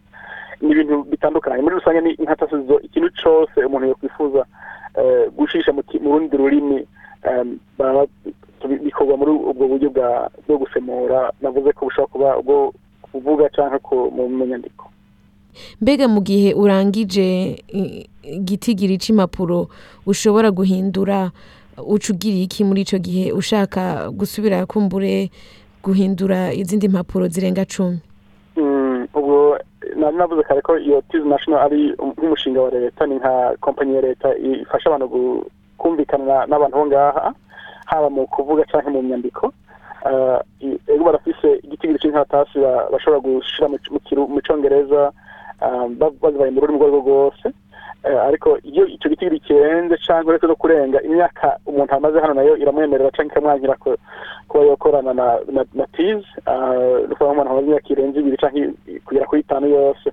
ni 0.61 0.71
ibintu 0.71 1.03
bitandukanye. 1.11 1.61
Muri 1.61 1.75
rusange 1.77 2.01
ni 2.01 2.11
inkatasi 2.21 2.55
zo 2.69 2.77
ikintu 2.85 3.09
cyose 3.19 3.57
umuntu 3.65 3.87
yakwifuza 3.93 4.41
gushisha 5.37 5.73
mu 5.73 5.81
rundi 6.01 6.37
rurimi 6.37 6.85
bikorwa 8.67 9.17
muri 9.17 9.31
ubwo 9.31 9.67
buryo 9.67 9.89
bwo 10.47 10.57
gusemura 10.57 11.31
navuze 11.41 11.73
ko 11.73 11.85
bushobora 11.85 12.11
kuba 12.11 12.29
ubwo 12.39 12.73
kuvuga 13.01 13.49
cyangwa 13.49 13.79
mu 14.11 14.45
nyandiko 14.45 14.87
mbega 15.81 16.07
mu 16.07 16.21
gihe 16.21 16.53
urangije 16.53 17.59
igitigiri 18.23 18.97
cy'impapuro 18.97 19.67
ushobora 20.05 20.51
guhindura 20.51 21.31
uca 21.77 22.09
ugira 22.13 22.37
iki 22.37 22.63
muri 22.63 22.81
ico 22.81 22.97
gihe 22.97 23.31
ushaka 23.31 24.11
gusubira 24.11 24.65
kumbure 24.65 25.29
guhindura 25.83 26.53
izindi 26.53 26.87
mpapuro 26.87 27.27
zirenga 27.27 27.65
cumi? 27.65 27.99
Mm, 28.55 29.07
ubwo 29.15 29.57
nari 29.95 30.17
navuze 30.17 30.43
kare 30.43 30.61
ko 30.61 30.77
iyo 30.77 31.01
tizi 31.09 31.27
national 31.27 31.59
ari 31.65 31.95
nk'umushinga 31.97 32.61
wa 32.61 32.69
leta 32.69 33.05
ni 33.05 33.15
nka 33.15 33.55
kompanyi 33.59 33.95
ya 33.95 34.01
leta 34.01 34.37
ifasha 34.37 34.89
abantu 34.89 35.45
kumvikana 35.77 36.45
n'abantu 36.47 36.77
bo 36.77 36.85
ngaha 36.85 37.33
haba 37.91 38.07
mu 38.09 38.23
kuvuga 38.31 38.63
cyangwa 38.71 38.91
mu 38.95 39.01
nyandiko 39.03 39.51
i- 40.63 40.79
ego 40.87 41.03
barafise 41.03 41.59
igitigiri 41.63 41.99
cy'inkaratasi 41.99 42.57
ba- 42.63 42.87
bashobora 42.91 43.19
gushira 43.21 43.67
mu 43.69 43.77
eh, 45.61 45.85
ba- 45.99 46.15
bazibaye 46.21 46.49
mu 46.51 46.61
rurimi 46.61 46.77
urwo 46.79 46.85
arirwo 46.87 47.01
rwose. 47.05 47.47
Eh, 48.03 48.17
ariko 48.17 48.57
iyo 48.65 48.87
icyo 48.89 49.09
gitigiri 49.13 49.39
kirenze 49.45 49.93
cyangwa 50.01 50.33
uretse 50.33 50.47
no 50.49 50.55
kurenga 50.57 50.97
imyaka 51.05 51.57
umuntu 51.69 51.93
amaze 51.93 52.17
hano 52.19 52.33
na 52.33 52.41
yo 52.41 52.57
iramwemerera 52.57 53.13
cyangwa 53.13 53.29
ikamwankira 53.31 53.75
ko 53.77 53.93
kuba 54.49 54.63
yokorana 54.65 55.13
na 55.13 55.85
tizi 55.93 56.25
ni 57.05 57.13
ukuvuga 57.13 57.29
nk'umuntu 57.29 57.51
amaze 57.53 57.67
imyaka 57.69 57.89
irenze 57.93 58.17
ibiri 58.19 58.37
cyangwa 58.41 58.73
kugera 59.05 59.25
kuri 59.29 59.41
itanu 59.45 59.67
yose 59.69 60.07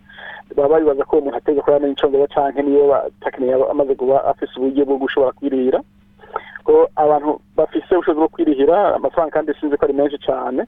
baba 0.56 0.68
babibaza 0.68 1.04
ko 1.08 1.16
uwo 1.16 1.24
muntu 1.24 1.36
ateza 1.40 1.62
kuba 1.64 1.74
yamenya 1.80 1.94
icongereza 1.96 2.28
cyangwa 2.34 2.60
niyo 2.62 2.82
batakiniye 2.92 3.54
amaze 3.72 3.92
kuba 3.96 4.16
afise 4.28 4.52
uburyo 4.60 4.84
bwo 4.84 4.96
gushobora 5.00 5.32
kwirira. 5.32 5.80
Ko 6.68 6.88
abantu 7.00 7.40
bafise 7.56 7.88
ubushobozi 7.96 8.20
bwo 8.20 8.28
kwirihira 8.28 8.94
amafaranga 9.00 9.32
kandi 9.40 9.54
sinzi 9.56 9.76
ko 9.80 9.84
ari 9.88 9.94
menshi 9.96 10.18
cyane 10.20 10.66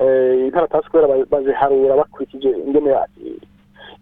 Eh, 0.00 0.48
inkaratasi 0.48 0.88
kubera 0.88 1.08
ba- 1.12 1.28
baziharura 1.30 1.92
bakurikije 1.96 2.48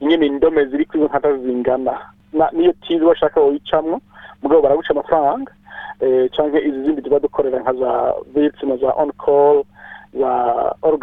ingene 0.01 0.27
indome 0.27 0.67
ziri 0.71 0.87
kuri 0.87 0.99
izo 1.03 1.09
nkata 1.11 1.37
zingana. 1.43 1.99
Na- 2.33 2.51
niyo 2.55 2.73
tizi 2.87 3.05
bashaka 3.05 3.41
woyicamwo 3.41 3.99
mugabo 4.43 4.63
baraguca 4.63 4.91
amafaranga 4.95 5.51
eh, 6.01 6.31
canke 6.31 6.59
izi 6.63 6.83
zindi 6.87 7.03
tuba 7.03 7.19
dukorera 7.19 7.59
nka 7.61 7.73
za 7.75 8.15
vitsi 8.35 8.67
na 8.67 8.77
za 8.77 8.95
on 8.95 9.11
call 9.19 9.65
za 10.15 10.31
all 10.83 10.99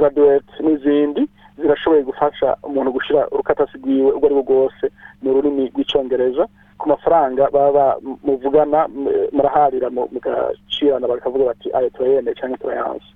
n'izindi 0.63 1.27
zirashoboye 1.59 2.03
gufasha 2.03 2.55
umuntu 2.63 2.91
gushira 2.95 3.27
urukatasi 3.31 3.77
rwiwe 3.77 4.11
urwo 4.15 4.25
ari 4.25 4.35
rwo 4.35 4.43
rwose 4.47 4.85
mu 5.21 5.33
rurimi 5.33 5.67
rw'icongereza. 5.75 6.47
Ku 6.77 6.89
mafaranga 6.89 7.47
baba 7.51 7.95
muvugana 8.23 8.87
muraharira 9.31 9.89
mu- 9.89 10.09
mugacirana 10.11 11.07
bakavuga 11.07 11.45
bati 11.55 11.69
ayo 11.73 11.89
turayemeye 11.89 12.35
cyangwa 12.35 12.57
turayanse. 12.57 13.07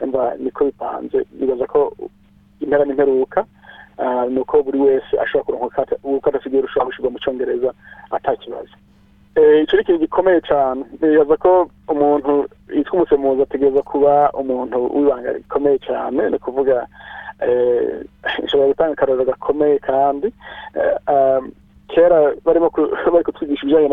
Umva 0.00 0.34
niko 0.38 0.64
bipanze. 0.64 1.24
Bibaza 1.32 1.66
ko 1.66 1.92
impera 2.60 2.84
n'imperuka 2.84 3.44
ah, 3.98 4.26
ni 4.26 4.38
uko 4.40 4.62
buri 4.62 4.78
wese 4.80 5.12
ashobora 5.20 5.44
kuronka 5.44 5.86
urukatasi 6.04 6.48
rwiwe 6.48 6.62
rushobora 6.62 6.86
gushyirwa 6.88 7.10
mu 7.12 7.18
cyongereza 7.18 7.70
ata 8.10 8.36
kibazo. 8.36 8.74
Eh, 9.34 9.62
ico 9.64 9.76
ni 9.76 9.82
ikintu 9.82 10.00
gikomeye 10.00 10.40
cyane 10.44 10.84
bibaza 11.00 11.36
ko 11.36 11.70
umuntu 11.88 12.48
yitwa 12.74 12.94
umusemuzi 12.96 13.42
ategereza 13.42 13.82
kuba 13.82 14.30
umuntu 14.32 14.76
w'ibanga 14.96 15.32
rikomeye 15.32 15.78
cyane 15.78 16.30
ni 16.30 16.36
ukuvuga 16.36 16.86
eh, 17.40 18.04
nshobora 18.44 18.68
gutanga 18.68 18.92
akarorero 18.92 19.24
gakomeye 19.24 19.78
kandi 19.78 20.28
eh, 20.76 20.96
um, 21.08 21.52
kera 21.92 22.32
barimo 22.44 22.68
bari 23.12 23.24
kutwigisha 23.24 23.62
ibijyanye 23.68 23.88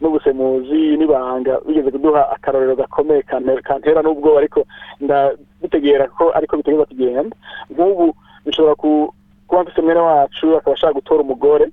n'ubusemuzi 0.00 0.96
n'ibanga 0.96 1.60
bigeze 1.66 1.90
kuduha 1.92 2.32
akarorero 2.34 2.76
gakomeye 2.76 3.22
kante- 3.22 3.62
kantera 3.62 4.02
n'ubwoba 4.02 4.38
ariko 4.40 4.64
ndabitegera 5.00 6.08
ko 6.16 6.32
ariko 6.34 6.56
bitegereza 6.56 6.88
kugenda 6.90 7.36
nk'ubu 7.70 8.14
bishobora 8.46 8.74
ku- 8.74 9.12
kuba 9.48 9.62
mfise 9.62 9.80
mwene 9.82 10.00
wacu 10.00 10.56
akaba 10.56 10.74
ashaka 10.74 10.92
gutora 10.98 11.20
umugore 11.22 11.66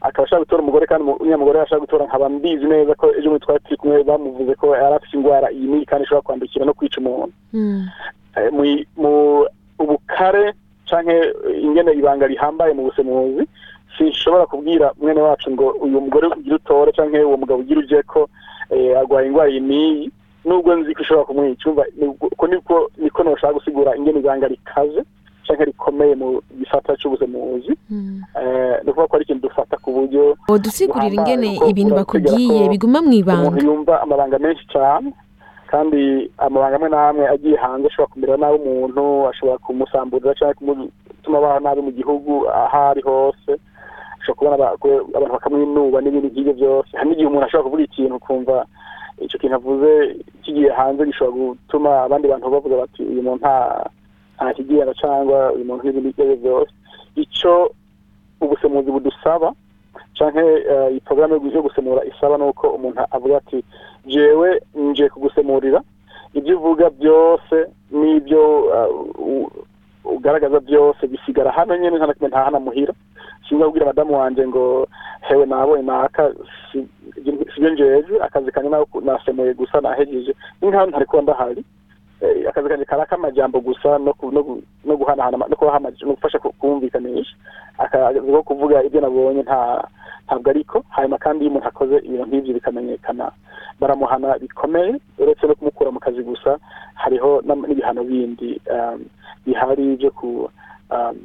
akaba 0.00 0.24
ashaka 0.26 0.42
gutora 0.42 0.62
umugore 0.62 0.86
kandi 0.86 1.04
uriya 1.20 1.38
mugore 1.38 1.60
ashaka 1.62 1.80
gutora 1.86 2.04
nkaba 2.06 2.28
mbizi 2.28 2.66
neza 2.66 2.94
ko 2.94 3.06
ejo 3.16 3.30
bundi 3.30 3.44
twari 3.46 3.60
turi 3.64 3.76
kumwe 3.76 4.02
bamuvuze 4.04 4.54
ko 4.58 4.66
yari 4.76 4.94
afite 4.98 5.14
indwara 5.16 5.48
iyi 5.54 5.66
n'iyi 5.70 5.86
kandi 5.86 6.04
ishobora 6.04 6.26
kwandukira 6.26 6.64
no 6.66 6.74
kwica 6.74 6.98
umuntu 7.00 7.32
Mm. 7.52 7.86
Eh, 8.36 8.48
mu- 8.96 9.46
ubukare 9.78 10.52
canke 10.88 11.16
ingene 11.60 11.92
ibanga 11.92 12.26
rihambaye 12.26 12.72
mu 12.72 12.82
busemuzi 12.88 13.44
sinshobora 13.98 14.46
kubwira 14.46 14.92
mwene 15.00 15.20
wacu 15.20 15.50
ngo 15.50 15.66
uyu 15.80 16.00
mugore 16.00 16.26
ugira 16.28 16.56
utore 16.56 16.92
canke 16.92 17.20
uwo 17.24 17.36
mugabo 17.36 17.60
ugira 17.60 17.80
uje 17.80 18.02
ko 18.02 18.28
eh, 18.70 18.98
agwaye 18.98 19.26
indwara 19.26 19.50
iyi 19.50 19.60
n'iyi 19.60 20.10
nubwo 20.44 20.74
nzi 20.76 20.94
ko 20.94 21.02
ishobora 21.02 21.24
kumwica. 21.26 21.70
Uko 22.20 22.46
niko 22.46 22.90
niko 22.98 23.22
noshaka 23.22 23.52
gusigura 23.54 23.96
ingene 23.96 24.18
ibanga 24.20 24.48
rikaze 24.48 25.02
canke 25.46 25.64
rikomeye 25.64 26.14
mu 26.14 26.40
gisata 26.58 26.96
c'ubusemuzi 26.96 27.74
Mm. 27.90 28.22
eh, 28.40 28.80
ni 28.84 28.88
ukuvuga 28.90 29.08
ko 29.08 29.16
ari 29.16 29.24
ikintu 29.24 29.48
dufata 29.48 29.76
ku 29.76 29.92
buryo 29.92 30.32
buhambaye, 30.48 31.12
ingene 31.12 31.48
ibintu 31.68 31.92
bakubwiye 31.94 32.68
biguma 32.72 33.02
mu 33.04 33.12
ibanga. 33.12 33.48
umuntu 33.52 33.66
yumva 33.66 34.00
amabanga 34.02 34.38
menshi 34.38 34.64
cyane 34.72 35.12
kandi 35.68 36.30
amabanga 36.40 36.76
amwe 36.80 36.88
n'amwe 36.88 37.24
agiye 37.28 37.56
hanze 37.60 37.86
ashobora 37.92 38.12
kumera 38.12 38.36
nabi 38.40 38.56
umuntu 38.64 39.28
ashobora 39.28 39.58
kumusamburira 39.60 40.32
cyangwa 40.34 40.54
kumutuma 40.56 41.36
abaho 41.38 41.60
nabi 41.60 41.80
mu 41.84 41.92
gihugu 41.92 42.48
aho 42.48 42.78
ari 42.96 43.02
hose. 43.04 43.52
Kubona 44.34 44.54
aba- 44.56 44.76
ku- 44.78 45.06
abantu 45.14 45.32
bakamwinuba 45.34 45.98
n'ibindi 46.00 46.28
nk'ibyo 46.30 46.54
byose. 46.54 46.90
Hari 46.96 47.08
n'igihe 47.10 47.26
umuntu 47.28 47.46
ashobora 47.46 47.64
kuvuga 47.66 47.82
ikintu 47.90 48.14
ukumva 48.22 48.56
icyo 49.24 49.36
kintu 49.38 49.56
avuze 49.58 49.90
kigiye 50.42 50.70
hanze 50.70 51.02
gishobora 51.06 51.36
gutuma 51.58 51.90
abandi 52.06 52.26
bantu 52.30 52.46
bavuga 52.50 52.76
bati 52.82 53.02
uyu 53.02 53.22
muntu 53.22 53.42
nta 53.42 54.54
kigenda 54.56 54.92
cyangwa 54.94 55.52
uyu 55.54 55.64
muntu 55.66 55.82
n'ibindi 55.84 56.08
ibyo 56.14 56.36
byose. 56.42 56.72
Icyo 57.18 57.70
ubusemuzi 58.40 58.90
budusaba 58.90 59.52
canke 60.18 60.40
eh, 60.40 60.88
iyi 60.92 61.00
porogaramu 61.04 61.50
yo 61.50 61.62
gusemura 61.62 62.04
isaba 62.06 62.38
nuko 62.38 62.68
umuntu 62.78 63.00
avuga 63.10 63.36
ati 63.42 63.64
jewe 64.06 64.60
nje 64.74 65.08
kugusemurira. 65.08 65.82
Ibyo 66.34 66.56
uvuga 66.58 66.90
byose 66.90 67.56
n'ibyo 67.92 68.42
eh, 68.74 69.46
ugaragaza 70.04 70.60
byose 70.60 71.06
bisigara 71.06 71.50
hano 71.52 71.76
nyene 71.76 71.96
nta 71.96 72.06
na 72.06 72.14
kimwe 72.14 72.28
nta 72.28 72.44
hana 72.44 72.58
muhira 72.60 72.94
sinza 73.48 73.64
kubwira 73.64 73.86
madamu 73.86 74.18
wanje 74.18 74.46
ngo 74.48 74.86
hewe 75.20 75.46
nabonye 75.46 75.82
naka 75.82 76.32
si- 76.72 76.88
sibyo 77.54 77.70
njeje 77.70 78.20
akazi 78.22 78.50
nako 78.68 79.00
nasemuye 79.00 79.54
gusa 79.54 79.80
nahejeje 79.80 80.34
ntari 80.62 81.06
kuba 81.06 81.22
ndahari. 81.22 81.64
Eh, 82.22 82.46
akazi 82.48 82.68
kanje 82.68 82.84
kari 82.84 83.02
ak'amajambo 83.02 83.60
gusa 83.60 83.98
no 83.98 84.14
guhanahana 84.96 85.36
no 85.50 85.56
gufasha 86.14 86.38
ku- 86.38 86.52
kumvikanisha 86.54 87.34
akazi 87.78 88.20
ko 88.20 88.42
kuvuga 88.42 88.82
ibyo 88.86 89.00
nabonye 89.00 89.42
nta 89.42 89.82
ntabwo 90.26 90.50
ariko 90.50 90.84
hanyuma 90.94 91.18
kandi 91.18 91.44
iyo 91.44 91.50
umuntu 91.50 91.66
akoze 91.68 91.96
ibintu 91.98 92.26
nk'ibyo 92.26 92.54
bikamenyekana. 92.54 93.32
Baramuhana 93.80 94.38
bikomeye 94.38 95.00
uretse 95.18 95.46
no 95.46 95.54
kumukura 95.58 95.90
mu 95.90 95.98
kazi 95.98 96.22
gusa 96.22 96.58
hariho 96.94 97.42
n'ibihano 97.42 98.04
bindi 98.06 98.60
um, 98.70 99.02
bihari 99.46 99.96
byo 99.98 100.10
ku 100.14 100.46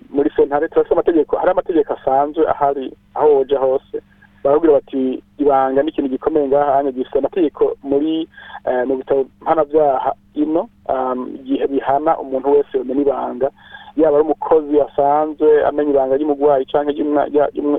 muri 0.09 0.29
sentare 0.35 0.67
turafite 0.67 0.93
amategeko 0.93 1.37
hari 1.37 1.51
amategeko 1.51 1.93
asanzwe 1.93 2.47
ahari 2.49 2.93
aho 3.15 3.27
woja 3.35 3.59
hose. 3.59 3.97
Barakubwira 4.43 4.73
bati 4.73 5.23
ibanga 5.37 5.83
ni 5.83 5.89
ikintu 5.89 6.09
gikomeye 6.09 6.47
ngaha 6.47 6.71
hanya 6.75 6.91
gifite 6.91 7.17
amategeko 7.19 7.75
muri 7.83 8.27
eh, 8.65 8.83
mu 8.87 8.95
bitabo 8.97 9.25
mpanabyaha 9.41 10.13
ino 10.33 10.69
um, 10.89 11.37
bihana 11.69 12.17
umuntu 12.17 12.51
wese 12.51 12.77
umenya 12.77 13.01
ibanga. 13.01 13.49
Yaba 13.97 14.17
ari 14.17 14.25
umukozi 14.25 14.81
asanzwe 14.81 15.65
amenya 15.65 15.89
ibanga 15.91 16.15
ry'umurwayi 16.15 16.65
cyangwa 16.65 16.93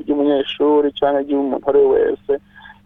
ry'umunyeshuri 0.04 0.92
cyangwa 0.92 1.22
ry'umuntu 1.22 1.56
uwo 1.62 1.70
ari 1.70 1.78
we 1.78 1.86
wese. 1.94 2.32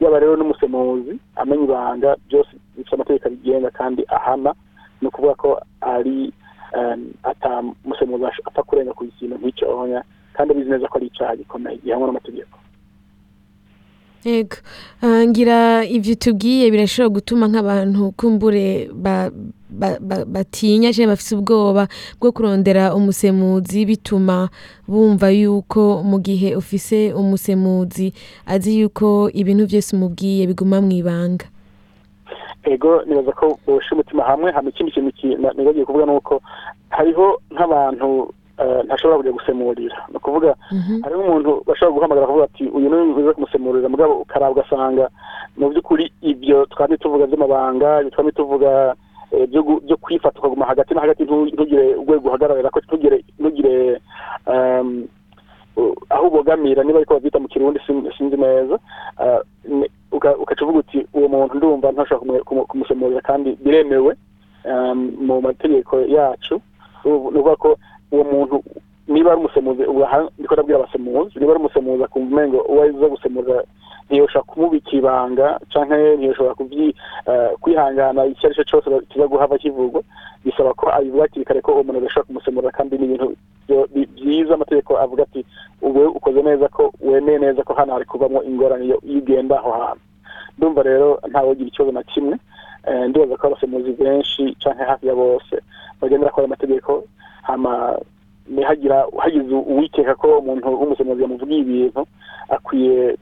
Yaba 0.01 0.19
rero 0.21 0.37
n'umusemuzi 0.37 1.19
amenya 1.37 1.65
ibanga 1.65 2.11
byose 2.29 2.51
bifite 2.77 2.95
amategeko 2.95 3.27
abigenga 3.29 3.71
kandi 3.71 4.03
ahana. 4.09 4.55
Ni 5.01 5.09
ukuvuga 5.09 5.35
ko 5.35 5.51
ari 5.81 6.33
um, 6.77 7.01
ata 7.23 7.63
musemuzi 7.85 8.25
ash- 8.25 8.45
apfa 8.45 8.63
kurenga 8.63 8.93
ku 8.93 9.05
kintu 9.19 9.37
nk'icyo 9.39 9.67
kandi 10.33 10.53
abizi 10.53 10.71
neza 10.71 10.89
ko 10.89 10.97
ari 10.99 11.07
icyaha 11.07 11.37
gikomeye 11.37 11.77
gihanwa 11.85 12.07
n'amategeko. 12.09 12.59
Ah, 15.03 15.27
ngira 15.27 15.85
ivyo 15.85 16.15
tubwiye 16.15 16.71
birashobora 16.71 17.09
gutuma 17.15 17.45
nk'abantu 17.51 18.13
kumbure 18.17 18.87
ba, 18.95 19.31
ba, 19.69 19.99
ba, 20.01 20.25
batinya 20.25 20.95
canke 20.95 21.11
bafise 21.11 21.35
ubwoba 21.35 21.89
bwo 22.23 22.31
kurondera 22.33 22.95
umusemuzi 22.95 23.83
bituma 23.85 24.47
bumva 24.87 25.27
yuko 25.35 26.07
mu 26.07 26.23
gihe 26.23 26.55
ufise 26.55 27.11
umusemuzi 27.13 28.15
azi 28.47 28.79
yuko 28.81 29.27
ibintu 29.35 29.67
vyose 29.67 29.91
umubwiye 29.97 30.47
biguma 30.47 30.79
mw'ibanga. 30.81 31.51
Ego 32.65 33.03
nibaza 33.07 33.33
ko 33.33 33.59
bosha 33.67 33.95
umutima 33.95 34.23
hamwe 34.25 34.53
hama 34.53 34.69
ikindi 34.71 34.93
kintu 34.93 35.37
nibagiye 35.57 35.85
kuvuga 35.85 36.07
ni 36.07 36.13
uko 36.17 36.41
hariho 36.91 37.41
nk'abantu 37.51 38.33
eh, 38.59 38.85
ntashobora 38.85 39.17
kujya 39.19 39.33
gusemurira. 39.33 39.97
Ni 40.13 40.17
ukuvuga 40.17 40.55
Mhm. 40.73 41.03
hariho 41.03 41.21
umuntu 41.23 41.63
bashobora 41.67 41.95
guhamagara 41.97 42.25
akavuga 42.27 42.45
ati 42.45 42.65
uyu 42.69 42.89
ni 42.91 43.13
uza 43.17 43.33
kumusemurira. 43.35 43.89
Mugabo 43.89 44.15
ukaraba 44.23 44.53
ugasanga 44.53 45.09
mu 45.57 45.69
by'ukuri 45.73 46.13
ibyo 46.23 46.67
twari 46.71 46.99
tuvuga 46.99 47.27
by'amabanga 47.27 48.01
ibyo 48.05 48.11
twari 48.13 48.33
tuvuga 48.33 48.95
eh, 49.33 49.49
byo 49.49 49.97
kwifata 49.97 50.39
ukaguma 50.39 50.67
hagati 50.69 50.95
na 50.95 51.01
hagati 51.01 51.25
ntu- 51.25 51.49
ntugire 51.57 51.95
urwego 51.97 52.29
uhagararira 52.29 52.71
ko 52.71 52.79
ntugire 52.85 54.01
aho 56.11 56.27
ubogamira. 56.29 56.85
Niba 56.85 56.99
ariko 56.99 57.15
babyita 57.15 57.41
mu 57.41 57.49
kirundi 57.49 57.81
sin- 57.87 58.05
sinzi 58.19 58.37
neza 58.37 58.77
uh, 59.19 59.41
ni- 59.65 59.89
uka- 60.13 60.37
ukaca 60.37 60.63
uvuga 60.65 60.79
uti 60.79 61.02
uwo 61.33 61.41
muntu 61.49 61.57
ndumva 61.57 61.93
ntashobora 61.93 62.21
kumu- 62.21 62.45
kumu- 62.45 62.67
kumusemurira 62.67 63.21
kandi 63.21 63.57
biremewe 63.65 64.15
um, 64.65 65.17
mu 65.27 65.41
mategeko 65.41 66.01
yacu. 66.01 66.61
Ni 67.05 67.11
ukuvuga 67.13 67.57
ko 67.57 67.77
uwo 68.13 68.25
muntu 68.25 68.63
niba 69.09 69.33
ari 69.33 69.41
umusemuzi 69.41 69.83
ndiko 70.39 70.55
ndabwira 70.55 70.79
abasemuzi 70.79 71.39
niba 71.39 71.53
ari 71.53 71.61
umusemuzi 71.61 72.03
akumva 72.05 72.31
umengo 72.35 72.59
uwo 72.69 72.83
aza 72.83 73.09
gusemurira 73.09 73.63
ntiyoshobora 74.11 74.47
kumubika 74.53 74.91
ibanga 74.97 75.59
canke 75.73 76.17
ntiyoshobora 76.17 76.55
eh, 77.27 77.51
kwihangana 77.61 78.27
icyo 78.27 78.47
ari 78.47 78.55
cyo 78.55 78.65
cyose 78.65 78.87
kiza 79.09 79.27
guhava 79.27 79.59
kivugwa. 79.59 80.03
Bisaba 80.45 80.75
ko 80.75 80.91
abivuga 80.93 81.23
hakiri 81.23 81.45
kare 81.45 81.61
ko 81.61 81.73
uwo 81.73 81.83
muntu 81.83 81.99
adashobora 81.99 82.27
kumusemurira 82.27 82.71
kandi 82.73 82.99
ni 82.99 83.05
ibintu 83.05 83.35
byiza 84.15 84.55
amategeko 84.55 84.99
avuga 84.99 85.23
ati 85.23 85.45
ubu 85.83 86.01
ukoze 86.19 86.43
neza 86.43 86.69
ko 86.69 86.93
wemeye 87.01 87.39
neza 87.39 87.63
ko 87.63 87.75
hano 87.75 87.93
hari 87.93 88.05
kuvamo 88.05 88.43
ingorane 88.45 88.85
iyo 88.85 88.99
ugenda 89.03 89.59
aho 89.59 89.71
hantu. 89.73 90.03
Ndumva 90.59 90.83
rero 90.83 91.21
ntawogira 91.31 91.69
ikibazo 91.69 91.93
na 91.93 92.03
kimwe 92.03 92.37
Eh, 92.87 93.07
ndibaza 93.09 93.37
ko 93.39 93.47
abasemuzi 93.47 93.93
benshi 93.95 94.57
canke 94.59 94.83
hafi 94.83 95.07
ya 95.07 95.15
bose 95.15 95.55
bagendera 96.01 96.31
kuri 96.35 96.43
ayo 96.43 96.49
mategeko 96.51 97.05
hama 97.43 97.95
nihagira 98.51 99.07
hagize 99.19 99.55
uwikeka 99.55 100.15
ko 100.19 100.39
umuntu 100.43 100.67
w'umusemuzi 100.81 101.23
yamuvugiye 101.23 101.61
ibintu 101.63 102.03
akwiye 102.51 103.15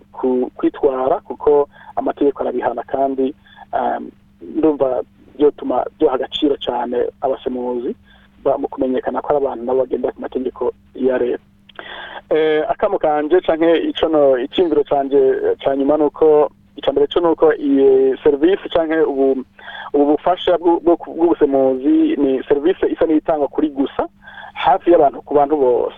kwitwara 0.57 1.21
kuko 1.21 1.69
amategeko 1.97 2.41
arabihana 2.43 2.83
kandi 2.89 3.35
um, 3.77 4.09
ndumva 4.41 5.03
byotuma 5.37 5.85
byoha 6.01 6.15
agaciro 6.17 6.57
cyane 6.57 6.97
abasemuzi 7.21 7.93
ba- 8.45 8.57
mu 8.59 8.65
kumenyekana 8.69 9.21
ko 9.21 9.29
ari 9.29 9.39
abantu 9.45 9.65
nabo 9.69 9.79
bagendera 9.85 10.13
ku 10.17 10.21
mategeko 10.25 10.73
ya 10.97 11.19
leta. 11.21 11.43
Eh, 12.33 12.65
akamo 12.69 12.97
kanje 12.99 13.37
iciyumviro 14.45 14.85
canje 14.89 15.19
eh, 15.21 15.57
ca 15.61 15.77
nyuma 15.77 15.97
nuko 16.01 16.49
ica 16.70 16.70
mbere 16.93 17.07
co 17.07 17.21
nuko 17.21 17.53
iyi 17.55 18.17
serivisi 18.25 18.69
canke 18.69 19.01
ubu 19.03 19.45
bufasha 19.95 20.59
bw'ubusemuzi 20.59 22.17
ni 22.17 22.43
serivisi 22.49 22.87
isa 22.93 23.07
n'itangwa 23.07 23.49
kuri 23.49 23.69
gusa 23.71 24.09
hafi 24.55 24.91
y'abantu 24.93 25.23
ku 25.23 25.35
bantu 25.35 25.57
bose. 25.57 25.97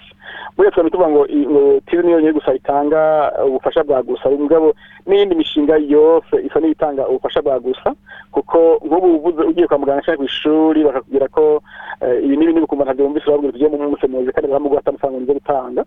Buriya 0.57 0.71
twari 0.73 0.91
tuvuga 0.91 1.09
ngo 1.11 1.23
i- 1.27 1.47
ngo 1.49 1.81
tizi 1.87 2.03
niyo 2.07 2.21
nyine 2.21 2.33
gusa 2.33 2.55
itanga 2.55 3.33
ubufasha 3.47 3.85
bwa 3.85 4.03
gusa. 4.03 4.31
Mugabo 4.31 4.75
n'iyindi 5.07 5.35
mishinga 5.35 5.77
yose 5.77 6.37
isa 6.47 6.61
n'itanga 6.61 7.09
ubufasha 7.09 7.43
bwa 7.43 7.59
gusa 7.61 7.93
kuko 8.33 8.79
nk'ubu 8.85 9.17
uvuze 9.17 9.43
ugiye 9.43 9.67
kwa 9.67 9.79
muganga 9.79 10.03
cyangwa 10.05 10.19
ku 10.19 10.25
ishuri 10.25 10.85
bakakubwira 10.85 11.29
ko 11.29 11.63
eh, 12.01 12.25
ibi 12.25 12.37
n'ibi 12.37 12.53
n'ibi 12.53 12.65
ukumva 12.69 12.85
ntabyo 12.85 13.05
wumvise 13.05 13.27
babwira 13.31 13.53
tugiye 13.53 13.69
mu 13.69 13.91
musemuzi 13.91 14.33
kandi 14.33 14.49
baramuguha 14.49 14.83
amafaranga 14.87 15.21
nzo 15.21 15.35
gutanga. 15.35 15.83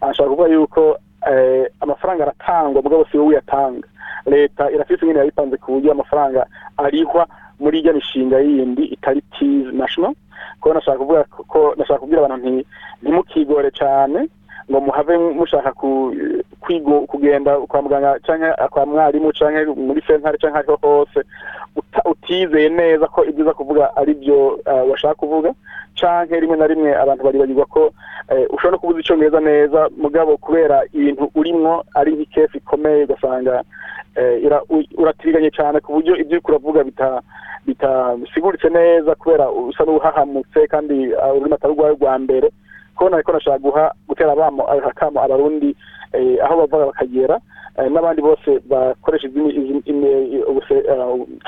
Ashobora 0.00 0.30
kuvuga 0.34 0.48
yuko 0.54 0.82
eh, 1.30 1.64
amafaranga 1.80 2.22
aratangwa 2.24 2.82
mugabo 2.82 3.04
si 3.10 3.16
wowe 3.18 3.28
uyatanga. 3.38 3.86
Leta 4.26 4.70
irafise 4.70 5.06
nyine 5.06 5.18
yabipanze 5.18 5.56
ku 5.56 5.72
buryo 5.72 5.92
amafaranga 5.92 6.46
arihwa 6.76 7.26
muri 7.60 7.78
irya 7.80 7.92
mishinga 7.92 8.38
yindi 8.40 8.84
itari 8.84 9.22
tizi 9.38 9.72
national. 9.72 10.14
Ko 10.60 10.74
nashaka 10.74 11.98
kubwira 11.98 12.24
abantu 12.24 12.36
nti 12.50 12.66
ntimukigore 13.02 13.70
cyane 13.70 14.28
ngo 14.70 14.80
muhave 14.80 15.18
mushaka 15.18 15.72
kugenda 17.06 17.56
kwa 17.58 17.82
muganga 17.82 18.18
canke 18.26 18.50
kwa 18.70 18.86
mwarimu 18.86 19.32
canke 19.32 19.64
muri 19.80 20.02
sentare 20.06 20.38
canke 20.38 20.58
ariho 20.58 20.76
hose 20.82 21.20
utizeye 22.04 22.68
neza 22.68 23.06
ko 23.06 23.24
ibyo 23.24 23.44
uza 23.44 23.54
kuvuga 23.54 23.96
ari 23.96 24.14
byo 24.14 24.48
uh, 24.66 24.90
washaka 24.90 25.14
kuvuga 25.14 25.54
canke 26.00 26.40
rimwe 26.40 26.56
na 26.56 26.66
rimwe 26.66 26.96
abantu 26.96 27.24
baribagirwa 27.24 27.66
ko 27.66 27.90
eh, 28.28 28.46
ushobora 28.50 28.70
no 28.70 28.78
kuvuza 28.78 29.00
icongereza 29.00 29.40
neza 29.40 29.88
mugabo 29.96 30.36
kubera 30.36 30.82
ibintu 30.92 31.30
urimwo 31.34 31.84
ari 31.94 32.12
nk'ikesi 32.12 32.58
ikomeye 32.58 33.04
ugasanga 33.04 33.62
eh, 34.16 34.42
uratiriganye 34.98 35.50
cyane 35.50 35.80
ku 35.80 35.92
buryo 35.92 36.16
ibyo 36.16 36.36
uriko 36.36 36.48
uravuga 36.52 36.84
bita 36.84 37.22
bitasiguritse 37.66 38.68
neza 38.68 39.14
kubera 39.14 39.50
usa 39.50 39.84
n'uhahamutse 39.84 40.66
kandi 40.66 41.14
uh, 41.14 41.34
ururimi 41.36 41.54
atari 41.54 41.72
urwawe 41.74 41.94
rwa 41.94 42.18
mbere. 42.18 42.48
Ko 42.96 43.08
nariko 43.08 43.32
nashaka 43.32 43.58
guha 43.58 43.92
gutera 44.08 44.32
akamo 44.32 45.20
abarundi 45.20 45.76
eh, 46.12 46.38
aho 46.44 46.66
bava 46.66 46.86
bakagera 46.86 47.40
eh, 47.78 47.90
n'abandi 47.92 48.22
bose 48.22 48.60
bakoresha 48.64 49.28
eh, 49.28 49.42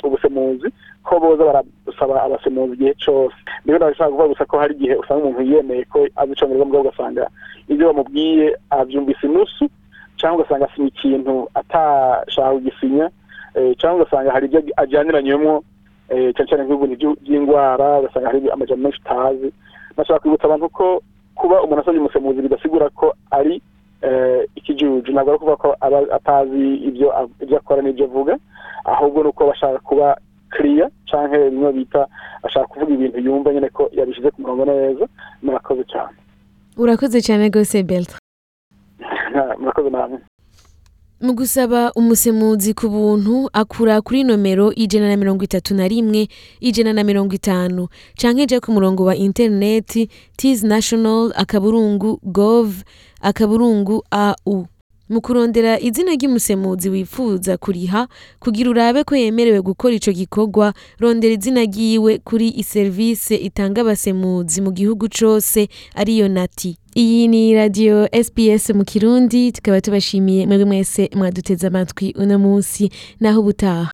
ubusemuzi 0.04 0.68
ko 1.04 1.20
boza 1.20 1.44
barasaba 1.44 2.22
abasemuzi 2.22 2.72
igihe 2.74 2.94
cose 3.00 3.34
rero 3.64 3.78
ndashaka 3.78 4.10
kuvuga 4.10 4.28
gusa 4.28 4.44
ko 4.44 4.58
hari 4.58 4.74
igihe 4.74 4.94
usanga 4.94 5.24
umuntu 5.24 5.42
yemeye 5.42 5.84
ko 5.84 5.98
azi 6.16 6.32
icongereza 6.32 6.64
mugabo 6.64 6.84
ugasanga 6.84 7.24
ibyo 7.68 7.86
bamubwiye 7.86 8.56
avyumvise 8.70 9.26
inusu 9.26 9.64
cyangwa 10.20 10.40
ugasanga 10.44 10.68
asinya 10.68 10.88
ikintu 10.88 11.48
atashaka 11.54 12.52
kugisinya 12.52 13.06
cyangwa 13.80 14.02
ugasanga 14.04 14.32
hari 14.32 14.46
ibyo 14.46 14.60
ajyaniranyemo 14.76 15.62
cyane 16.08 16.48
cyane 16.48 16.62
nk'ibintu 16.64 17.16
by'indwara 17.24 18.00
ugasanga 18.00 18.28
hari 18.28 18.50
amajambo 18.50 18.82
menshi 18.84 19.00
utazi 19.00 19.48
nashaka 19.96 20.20
kwibutsa 20.20 20.44
abantu 20.46 20.68
ko 20.68 20.86
kuba 21.38 21.62
umuntu 21.62 21.80
asabye 21.82 22.00
umusemuzi 22.00 22.42
bidasigura 22.42 22.86
ko 22.90 23.06
ari 23.30 23.62
eh, 24.02 24.42
ikijuju. 24.58 25.12
Ntabwo 25.12 25.30
ari 25.30 25.36
ukuvuga 25.38 25.56
ko 25.56 25.68
aba 25.80 25.98
atazi 26.18 26.64
ibyo 26.88 27.08
akora 27.58 27.82
n'ibyo 27.82 28.04
avuga 28.10 28.34
ahubwo 28.84 29.22
ni 29.22 29.28
uko 29.28 29.42
bashaka 29.50 29.78
kuba 29.78 30.06
kiriya 30.52 30.86
canke 31.10 31.38
bimwe 31.50 31.72
bita 31.72 32.06
ashaka 32.46 32.66
kuvuga 32.66 32.92
ibintu 32.94 33.18
yumva 33.18 33.52
nyine 33.52 33.68
ko 33.68 33.82
yabishyize 33.92 34.30
ku 34.30 34.42
murongo 34.42 34.64
neza. 34.64 35.04
Murakoze 35.42 35.84
cyane. 35.92 36.16
Urakoze 36.76 37.18
cyane 37.26 37.48
rwose 37.50 37.82
Bertrand. 37.82 38.22
Murakoze 39.60 39.90
namwe 39.90 40.18
mu 41.20 41.32
gusaba 41.34 41.92
umusemuzi 41.98 42.74
ku 42.74 42.88
buntu 42.88 43.50
akura 43.52 44.00
kuri 44.00 44.22
nomero 44.24 44.70
ijana 44.74 45.08
na 45.08 45.16
mirongo 45.16 45.44
itatu 45.44 45.74
na 45.74 45.88
rimwe 45.88 46.28
ijana 46.60 46.92
na 46.92 47.02
mirongo 47.04 47.34
itanu. 47.34 47.88
Canke 48.14 48.42
ija 48.42 48.60
ku 48.60 48.70
murongo 48.72 49.04
wa 49.04 49.16
interineti 49.16 50.08
tis 50.36 50.62
national 50.62 51.32
akaburungu 51.36 52.20
gov 52.22 52.82
akaburungu 53.20 54.04
au 54.10 54.66
mu 55.08 55.20
kurondera 55.20 55.80
izina 55.80 56.12
ry'umusemuzi 56.14 56.88
wifuza 56.90 57.56
kuriha 57.56 58.08
kugira 58.40 58.70
urabe 58.70 59.04
ko 59.04 59.16
yemerewe 59.16 59.60
gukora 59.62 59.94
ico 59.94 60.12
gikorwa 60.12 60.74
rondera 61.00 61.34
izina 61.34 61.62
ryiwe 61.64 62.18
kuri 62.18 62.48
iserivise 62.56 63.36
itanga 63.36 63.80
abasemuzi 63.80 64.60
mu 64.60 64.70
gihugu 64.72 65.08
cose 65.08 65.68
ariyo 65.94 66.28
nati. 66.28 66.76
Iyi 66.96 67.28
ni 67.28 67.54
radiyo 67.54 68.08
sps 68.24 68.70
mu 68.74 68.84
kirundi 68.84 69.52
tukaba 69.52 69.80
tubashimiye 69.80 70.46
mwebwe 70.46 70.64
mwese 70.64 71.10
mwaduteze 71.16 71.66
amatwi 71.66 72.14
uno 72.18 72.38
munsi. 72.38 72.90
Naho 73.20 73.40
ubutaha. 73.40 73.90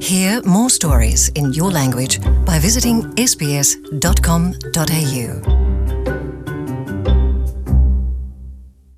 Hear 0.00 0.42
more 0.44 0.68
stories 0.70 1.30
in 1.34 1.52
your 1.54 1.72
language 1.72 2.18
by 2.44 2.58
visiting 2.60 3.02
sbs.com.au. 3.16 4.36